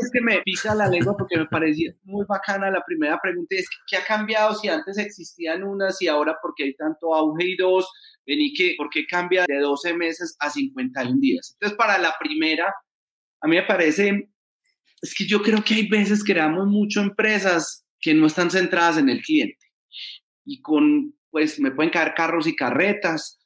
es 0.00 0.10
que 0.10 0.20
me 0.22 0.40
pica 0.40 0.74
la 0.74 0.88
lengua 0.88 1.14
porque 1.14 1.36
me 1.36 1.44
parecía 1.44 1.92
muy 2.04 2.24
bacana 2.26 2.70
la 2.70 2.82
primera 2.86 3.20
pregunta 3.22 3.56
es 3.56 3.68
¿qué 3.86 3.98
ha 3.98 4.04
cambiado 4.04 4.54
si 4.54 4.68
antes 4.68 4.96
existían 4.96 5.64
unas 5.64 6.00
y 6.00 6.08
ahora 6.08 6.38
porque 6.40 6.64
hay 6.64 6.74
tanto 6.76 7.14
auge 7.14 7.44
y 7.44 7.56
dos? 7.56 7.86
Vení 8.26 8.54
que, 8.54 8.74
¿por 8.78 8.88
qué 8.88 9.04
cambia 9.06 9.44
de 9.46 9.58
12 9.58 9.92
meses 9.92 10.34
a 10.40 10.48
51 10.48 11.18
días? 11.20 11.58
Entonces, 11.60 11.76
para 11.76 11.98
la 11.98 12.14
primera, 12.18 12.72
a 13.44 13.46
mí 13.46 13.56
me 13.56 13.62
parece, 13.62 14.30
es 15.02 15.14
que 15.14 15.26
yo 15.26 15.42
creo 15.42 15.62
que 15.62 15.74
hay 15.74 15.86
veces 15.86 16.24
creamos 16.24 16.66
mucho 16.66 17.02
empresas 17.02 17.84
que 18.00 18.14
no 18.14 18.26
están 18.26 18.50
centradas 18.50 18.96
en 18.96 19.10
el 19.10 19.20
cliente 19.20 19.66
y 20.46 20.62
con, 20.62 21.14
pues 21.30 21.60
me 21.60 21.70
pueden 21.70 21.92
caer 21.92 22.14
carros 22.16 22.46
y 22.46 22.56
carretas, 22.56 23.38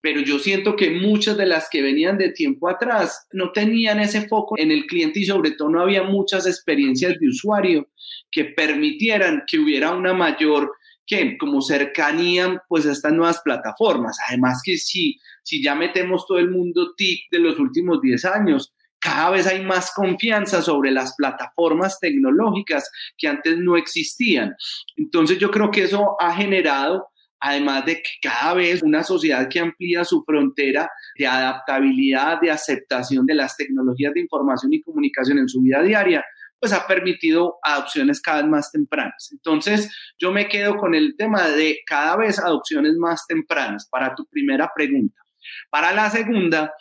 pero 0.00 0.20
yo 0.20 0.40
siento 0.40 0.74
que 0.74 0.90
muchas 0.90 1.36
de 1.36 1.46
las 1.46 1.68
que 1.70 1.82
venían 1.82 2.18
de 2.18 2.30
tiempo 2.30 2.68
atrás 2.68 3.28
no 3.32 3.52
tenían 3.52 4.00
ese 4.00 4.26
foco 4.26 4.58
en 4.58 4.72
el 4.72 4.86
cliente 4.86 5.20
y 5.20 5.24
sobre 5.24 5.52
todo 5.52 5.70
no 5.70 5.82
había 5.82 6.02
muchas 6.02 6.48
experiencias 6.48 7.16
de 7.20 7.28
usuario 7.28 7.88
que 8.32 8.46
permitieran 8.46 9.44
que 9.46 9.60
hubiera 9.60 9.92
una 9.92 10.14
mayor 10.14 10.72
que 11.06 11.38
como 11.38 11.62
cercanía 11.62 12.60
pues 12.68 12.86
a 12.86 12.92
estas 12.92 13.12
nuevas 13.12 13.40
plataformas. 13.44 14.18
Además 14.28 14.62
que 14.64 14.78
si, 14.78 15.20
si 15.44 15.62
ya 15.62 15.76
metemos 15.76 16.26
todo 16.26 16.38
el 16.38 16.50
mundo 16.50 16.94
TIC 16.96 17.30
de 17.30 17.38
los 17.38 17.58
últimos 17.60 18.00
10 18.00 18.24
años, 18.24 18.73
cada 19.04 19.30
vez 19.30 19.46
hay 19.46 19.62
más 19.62 19.92
confianza 19.94 20.62
sobre 20.62 20.90
las 20.90 21.14
plataformas 21.14 22.00
tecnológicas 22.00 22.90
que 23.18 23.28
antes 23.28 23.58
no 23.58 23.76
existían. 23.76 24.54
Entonces 24.96 25.38
yo 25.38 25.50
creo 25.50 25.70
que 25.70 25.84
eso 25.84 26.16
ha 26.18 26.34
generado 26.34 27.08
además 27.38 27.84
de 27.84 27.96
que 27.96 28.10
cada 28.22 28.54
vez 28.54 28.82
una 28.82 29.04
sociedad 29.04 29.46
que 29.50 29.60
amplía 29.60 30.02
su 30.02 30.22
frontera 30.22 30.88
de 31.18 31.26
adaptabilidad, 31.26 32.40
de 32.40 32.50
aceptación 32.50 33.26
de 33.26 33.34
las 33.34 33.54
tecnologías 33.58 34.14
de 34.14 34.20
información 34.20 34.72
y 34.72 34.80
comunicación 34.80 35.36
en 35.36 35.48
su 35.50 35.60
vida 35.60 35.82
diaria, 35.82 36.24
pues 36.58 36.72
ha 36.72 36.86
permitido 36.86 37.58
adopciones 37.62 38.22
cada 38.22 38.40
vez 38.40 38.50
más 38.50 38.72
tempranas. 38.72 39.28
Entonces, 39.30 39.94
yo 40.18 40.32
me 40.32 40.48
quedo 40.48 40.78
con 40.78 40.94
el 40.94 41.16
tema 41.18 41.48
de 41.48 41.80
cada 41.86 42.16
vez 42.16 42.38
adopciones 42.38 42.94
más 42.94 43.26
tempranas 43.26 43.86
para 43.90 44.14
tu 44.14 44.24
primera 44.24 44.70
pregunta. 44.74 45.20
Para 45.68 45.92
la 45.92 46.08
segunda, 46.08 46.72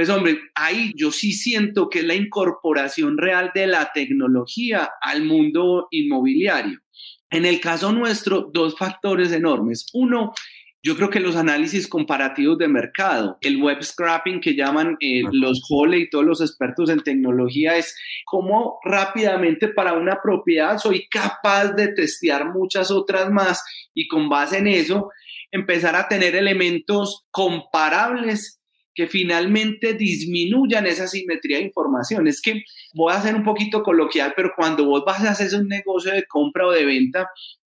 pues 0.00 0.08
hombre, 0.08 0.38
ahí 0.54 0.94
yo 0.96 1.12
sí 1.12 1.34
siento 1.34 1.90
que 1.90 1.98
es 1.98 2.06
la 2.06 2.14
incorporación 2.14 3.18
real 3.18 3.50
de 3.54 3.66
la 3.66 3.90
tecnología 3.92 4.88
al 5.02 5.24
mundo 5.24 5.88
inmobiliario. 5.90 6.78
En 7.28 7.44
el 7.44 7.60
caso 7.60 7.92
nuestro, 7.92 8.48
dos 8.50 8.78
factores 8.78 9.30
enormes. 9.30 9.84
Uno, 9.92 10.32
yo 10.82 10.96
creo 10.96 11.10
que 11.10 11.20
los 11.20 11.36
análisis 11.36 11.86
comparativos 11.86 12.56
de 12.56 12.68
mercado, 12.68 13.36
el 13.42 13.60
web 13.60 13.82
scrapping 13.82 14.40
que 14.40 14.54
llaman 14.54 14.96
eh, 15.00 15.20
los 15.32 15.60
Hole 15.68 15.98
y 15.98 16.08
todos 16.08 16.24
los 16.24 16.40
expertos 16.40 16.88
en 16.88 17.00
tecnología 17.00 17.76
es 17.76 17.94
cómo 18.24 18.78
rápidamente 18.82 19.68
para 19.68 19.92
una 19.92 20.18
propiedad 20.22 20.78
soy 20.78 21.08
capaz 21.10 21.72
de 21.72 21.88
testear 21.88 22.54
muchas 22.54 22.90
otras 22.90 23.30
más 23.30 23.62
y 23.92 24.08
con 24.08 24.30
base 24.30 24.56
en 24.56 24.66
eso 24.66 25.10
empezar 25.50 25.94
a 25.94 26.08
tener 26.08 26.34
elementos 26.34 27.26
comparables 27.30 28.59
que 28.94 29.06
finalmente 29.06 29.94
disminuyan 29.94 30.86
esa 30.86 31.06
simetría 31.06 31.58
de 31.58 31.64
información. 31.64 32.26
Es 32.26 32.40
que 32.40 32.64
voy 32.94 33.12
a 33.12 33.22
ser 33.22 33.34
un 33.34 33.44
poquito 33.44 33.82
coloquial, 33.82 34.34
pero 34.36 34.52
cuando 34.56 34.84
vos 34.84 35.04
vas 35.06 35.24
a 35.24 35.30
hacer 35.30 35.58
un 35.60 35.68
negocio 35.68 36.12
de 36.12 36.24
compra 36.26 36.66
o 36.66 36.72
de 36.72 36.84
venta, 36.84 37.28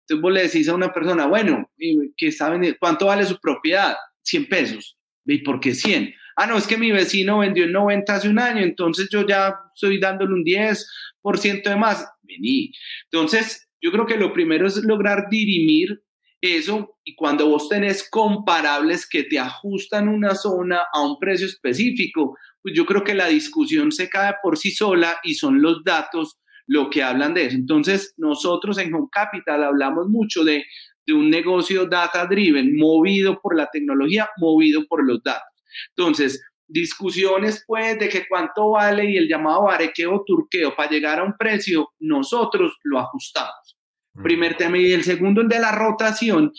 entonces 0.02 0.22
vos 0.22 0.34
le 0.34 0.44
decís 0.44 0.68
a 0.68 0.76
una 0.76 0.92
persona, 0.92 1.28
bueno, 1.28 1.70
que 2.18 2.32
saben 2.32 2.76
¿cuánto 2.80 3.08
vale 3.08 3.26
su 3.26 3.40
propiedad? 3.40 3.96
100 4.24 4.50
pesos. 4.50 4.98
¿Y 5.26 5.40
por 5.40 5.60
qué 5.60 5.74
100? 5.74 6.14
Ah, 6.36 6.48
no, 6.48 6.58
es 6.58 6.68
que 6.68 6.78
mi 6.78 6.92
vecino 6.92 7.40
vendió 7.40 7.64
en 7.66 7.72
90 7.72 8.16
hace 8.16 8.28
un 8.28 8.40
año, 8.40 8.62
entonces 8.62 9.08
yo 9.12 9.26
ya 9.26 9.56
estoy 9.74 10.00
dándole 10.00 10.34
un 10.34 10.44
10% 10.44 11.70
de 11.70 11.76
más. 11.76 12.08
Vení. 12.24 12.72
Entonces, 13.12 13.70
yo 13.82 13.92
creo 13.92 14.06
que 14.06 14.18
lo 14.18 14.34
primero 14.34 14.68
es 14.68 14.78
lograr 14.84 15.28
dirimir 15.30 16.02
eso 16.44 16.98
y 17.06 17.16
cuando 17.16 17.48
vos 17.48 17.70
tenés 17.70 18.10
comparables 18.10 19.08
que 19.08 19.24
te 19.24 19.40
ajustan 19.40 20.10
una 20.10 20.36
zona 20.36 20.82
a 20.94 21.02
un 21.02 21.18
precio 21.18 21.48
específico, 21.48 22.38
pues 22.62 22.76
yo 22.76 22.86
creo 22.86 23.04
que 23.04 23.14
la 23.14 23.28
discusión 23.28 23.92
se 23.94 24.10
cae 24.10 24.34
por 24.44 24.58
sí 24.58 24.72
sola 24.72 25.18
y 25.24 25.36
son 25.36 25.62
los 25.62 25.84
datos 25.86 26.38
lo 26.68 26.90
que 26.90 27.02
hablan 27.02 27.34
de 27.34 27.46
eso. 27.46 27.56
Entonces, 27.56 28.14
nosotros 28.18 28.78
en 28.78 28.94
Home 28.94 29.08
Capital 29.12 29.64
hablamos 29.64 30.08
mucho 30.10 30.44
de, 30.44 30.66
de 31.06 31.14
un 31.14 31.30
negocio 31.30 31.86
data 31.86 32.26
driven, 32.26 32.78
movido 32.78 33.40
por 33.42 33.56
la 33.56 33.70
tecnología, 33.72 34.30
movido 34.38 34.86
por 34.88 35.06
los 35.06 35.24
datos. 35.24 35.48
Entonces, 35.96 36.42
discusiones 36.68 37.64
pues 37.68 38.00
de 38.00 38.10
que 38.10 38.26
cuánto 38.28 38.72
vale 38.72 39.10
y 39.10 39.18
el 39.18 39.30
llamado 39.30 39.64
barequeo 39.64 40.24
turqueo 40.26 40.76
para 40.76 40.90
llegar 40.90 41.20
a 41.20 41.24
un 41.24 41.38
precio, 41.38 41.90
nosotros 42.00 42.74
lo 42.84 43.00
ajustamos. 43.00 43.78
Primer 44.22 44.56
tema. 44.56 44.78
Y 44.78 44.92
el 44.92 45.04
segundo, 45.04 45.42
el 45.42 45.48
de 45.48 45.60
la 45.60 45.72
rotación, 45.72 46.52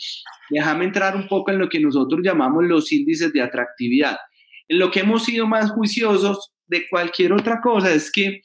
déjame 0.49 0.85
entrar 0.85 1.15
un 1.15 1.27
poco 1.27 1.51
en 1.51 1.59
lo 1.59 1.69
que 1.69 1.79
nosotros 1.79 2.21
llamamos 2.23 2.63
los 2.65 2.91
índices 2.91 3.31
de 3.31 3.41
atractividad. 3.41 4.17
En 4.67 4.79
lo 4.79 4.91
que 4.91 5.01
hemos 5.01 5.23
sido 5.23 5.47
más 5.47 5.71
juiciosos 5.71 6.51
de 6.67 6.87
cualquier 6.89 7.31
otra 7.33 7.61
cosa 7.61 7.93
es 7.93 8.11
que 8.11 8.41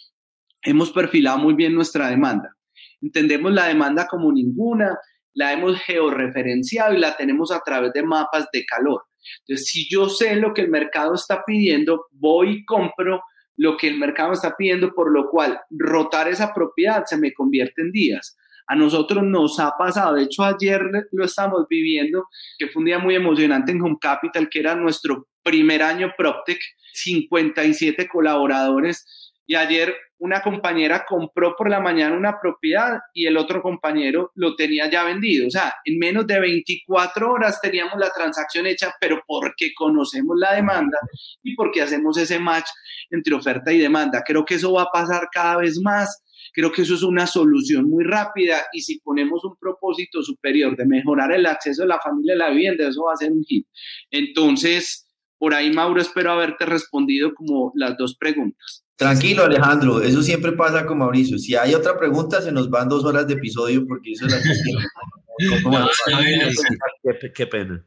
hemos 0.63 0.93
perfilado 0.93 1.39
muy 1.39 1.55
bien 1.55 1.75
nuestra 1.75 2.09
demanda. 2.09 2.55
Entendemos 3.01 3.53
la 3.53 3.67
demanda 3.67 4.07
como 4.07 4.31
ninguna, 4.31 4.97
la 5.35 5.53
hemos 5.53 5.81
georreferenciado 5.81 6.95
y 6.95 6.99
la 6.99 7.17
tenemos 7.17 7.51
a 7.51 7.61
través 7.61 7.93
de 7.93 8.03
mapas 8.03 8.49
de 8.53 8.65
calor. 8.65 9.03
Entonces, 9.41 9.67
si 9.67 9.89
yo 9.91 10.09
sé 10.09 10.37
lo 10.37 10.53
que 10.55 10.63
el 10.63 10.71
mercado 10.71 11.15
está 11.15 11.43
pidiendo, 11.45 12.07
voy 12.13 12.51
y 12.51 12.65
compro 12.65 13.23
lo 13.57 13.77
que 13.77 13.89
el 13.89 13.99
mercado 13.99 14.33
está 14.33 14.57
pidiendo, 14.57 14.93
por 14.95 15.13
lo 15.13 15.29
cual 15.31 15.61
rotar 15.71 16.29
esa 16.29 16.53
propiedad 16.55 17.05
se 17.07 17.17
me 17.17 17.33
convierte 17.33 17.83
en 17.83 17.93
días. 17.93 18.37
A 18.71 18.77
nosotros 18.77 19.25
nos 19.25 19.59
ha 19.59 19.73
pasado, 19.77 20.15
de 20.15 20.23
hecho 20.23 20.45
ayer 20.45 20.81
lo 21.11 21.25
estamos 21.25 21.67
viviendo, 21.69 22.29
que 22.57 22.69
fue 22.69 22.79
un 22.79 22.87
día 22.87 23.01
muy 23.01 23.17
emocionante 23.17 23.73
en 23.73 23.83
Home 23.83 23.97
Capital, 24.01 24.49
que 24.49 24.61
era 24.61 24.77
nuestro 24.77 25.27
primer 25.43 25.83
año 25.83 26.13
PropTech, 26.17 26.61
57 26.93 28.07
colaboradores. 28.07 29.33
Y 29.45 29.57
ayer 29.57 29.93
una 30.19 30.41
compañera 30.41 31.05
compró 31.05 31.57
por 31.57 31.69
la 31.69 31.81
mañana 31.81 32.17
una 32.17 32.39
propiedad 32.41 33.01
y 33.13 33.27
el 33.27 33.37
otro 33.39 33.61
compañero 33.61 34.31
lo 34.37 34.55
tenía 34.55 34.89
ya 34.89 35.03
vendido. 35.03 35.49
O 35.49 35.51
sea, 35.51 35.75
en 35.85 35.99
menos 35.99 36.29
de 36.29 36.39
24 36.39 37.29
horas 37.29 37.61
teníamos 37.61 37.99
la 37.99 38.11
transacción 38.11 38.67
hecha, 38.67 38.95
pero 39.01 39.21
porque 39.27 39.73
conocemos 39.75 40.37
la 40.39 40.55
demanda 40.55 40.99
y 41.43 41.57
porque 41.57 41.83
hacemos 41.83 42.17
ese 42.19 42.39
match 42.39 42.69
entre 43.11 43.35
oferta 43.35 43.73
y 43.73 43.79
demanda. 43.79 44.23
Creo 44.25 44.45
que 44.45 44.55
eso 44.55 44.73
va 44.73 44.83
a 44.83 44.93
pasar 44.93 45.29
cada 45.33 45.57
vez 45.57 45.81
más 45.83 46.23
Creo 46.53 46.73
que 46.73 46.83
eso 46.83 46.95
es 46.95 47.03
una 47.03 47.27
solución 47.27 47.89
muy 47.89 48.05
rápida 48.05 48.67
y 48.73 48.83
si 48.83 49.01
ponemos 49.01 49.43
un 49.45 49.57
propósito 49.57 50.23
superior 50.23 50.77
de 50.77 50.85
mejorar 50.87 51.33
el 51.33 51.47
acceso 51.47 51.83
de 51.83 51.89
la 51.89 51.99
familia 52.01 52.35
a 52.35 52.39
la 52.39 52.51
vivienda, 52.51 52.89
eso 52.89 53.05
va 53.05 53.15
a 53.15 53.17
ser 53.17 53.33
un 53.33 53.43
hit. 53.45 53.67
Entonces, 54.11 55.09
por 55.39 55.55
ahí, 55.55 55.73
Mauro, 55.73 56.01
espero 56.01 56.33
haberte 56.33 56.67
respondido 56.67 57.33
como 57.35 57.73
las 57.75 57.97
dos 57.97 58.17
preguntas. 58.17 58.85
Tranquilo, 58.97 59.45
Alejandro, 59.45 60.03
eso 60.03 60.23
siempre 60.23 60.53
pasa 60.53 60.85
con 60.85 60.99
Mauricio. 60.99 61.39
Si 61.39 61.57
hay 61.57 61.75
otra 61.75 61.99
pregunta, 61.99 62.43
se 62.43 62.53
nos 62.53 62.69
van 62.69 62.91
dos 62.91 63.05
horas 63.05 63.27
de 63.27 63.35
episodio 63.35 63.87
porque 63.87 64.13
eso 64.13 64.27
es 64.27 64.33
la 64.33 64.39
qué, 67.21 67.33
qué 67.33 67.47
pena. 67.47 67.87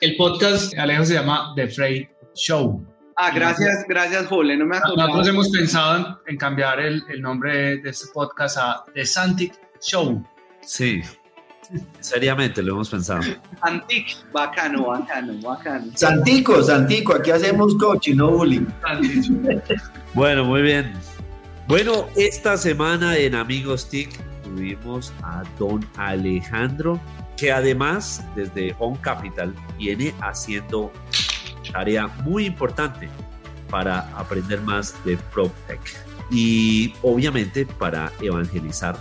El 0.00 0.16
podcast, 0.16 0.76
Alejo, 0.78 1.04
se 1.04 1.14
llama 1.14 1.52
The 1.56 1.68
Freight 1.68 2.08
Show. 2.34 2.97
Ah, 3.20 3.32
gracias, 3.34 3.84
gracias, 3.88 4.26
Jole. 4.26 4.56
No 4.56 4.64
me 4.64 4.78
Nosotros 4.78 5.26
hemos 5.26 5.48
pensado 5.50 6.20
en, 6.26 6.36
cambiar 6.36 6.78
el, 6.78 7.02
el, 7.08 7.20
nombre 7.20 7.78
de 7.78 7.90
este 7.90 8.06
podcast 8.14 8.56
a 8.58 8.84
The 8.94 9.04
Santic 9.04 9.54
show. 9.80 10.24
Sí, 10.60 11.02
seriamente 11.98 12.62
lo 12.62 12.74
hemos 12.74 12.90
pensado. 12.90 13.22
Antic, 13.62 14.30
bacano, 14.32 14.86
bacano, 14.86 15.34
bacano. 15.42 15.90
Santico, 15.96 16.62
Santico, 16.62 17.16
aquí 17.16 17.32
hacemos 17.32 17.74
coaching, 17.76 18.16
no 18.16 18.30
bullying. 18.30 18.66
Bueno, 20.14 20.44
muy 20.44 20.62
bien. 20.62 20.92
Bueno, 21.66 22.06
esta 22.14 22.56
semana 22.56 23.16
en 23.16 23.34
Amigos 23.34 23.88
TIC 23.90 24.10
tuvimos 24.44 25.12
a 25.24 25.42
don 25.58 25.84
Alejandro, 25.96 27.00
que 27.36 27.50
además 27.50 28.24
desde 28.36 28.76
Home 28.78 28.98
Capital 29.02 29.52
viene 29.76 30.14
haciendo 30.20 30.92
tarea 31.72 32.06
muy 32.24 32.46
importante 32.46 33.08
para 33.70 34.00
aprender 34.18 34.60
más 34.62 34.94
de 35.04 35.16
PropTech 35.16 35.80
y 36.30 36.94
obviamente 37.02 37.66
para 37.66 38.12
evangelizar 38.20 38.96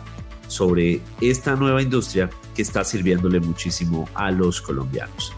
sobre 0.48 1.02
esta 1.22 1.56
nueva 1.56 1.82
industria 1.82 2.30
que 2.56 2.62
está 2.62 2.84
sirviéndole 2.84 3.40
muchísimo 3.40 4.08
a 4.14 4.32
los 4.32 4.62
colombianos. 4.62 5.34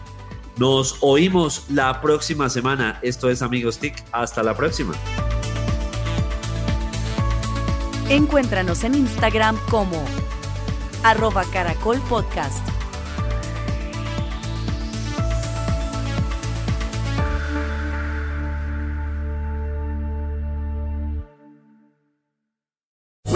Nos 0.56 0.98
oímos 1.00 1.64
la 1.70 2.00
próxima 2.00 2.48
semana. 2.48 2.98
Esto 3.02 3.30
es 3.30 3.42
Amigos 3.42 3.78
TIC. 3.78 3.94
Hasta 4.12 4.42
la 4.42 4.54
próxima. 4.54 4.92
Encuéntranos 8.10 8.84
en 8.84 8.94
Instagram 8.94 9.56
como 9.70 10.04
arroba 11.02 11.44
caracol 11.52 11.98
podcast. 12.08 12.69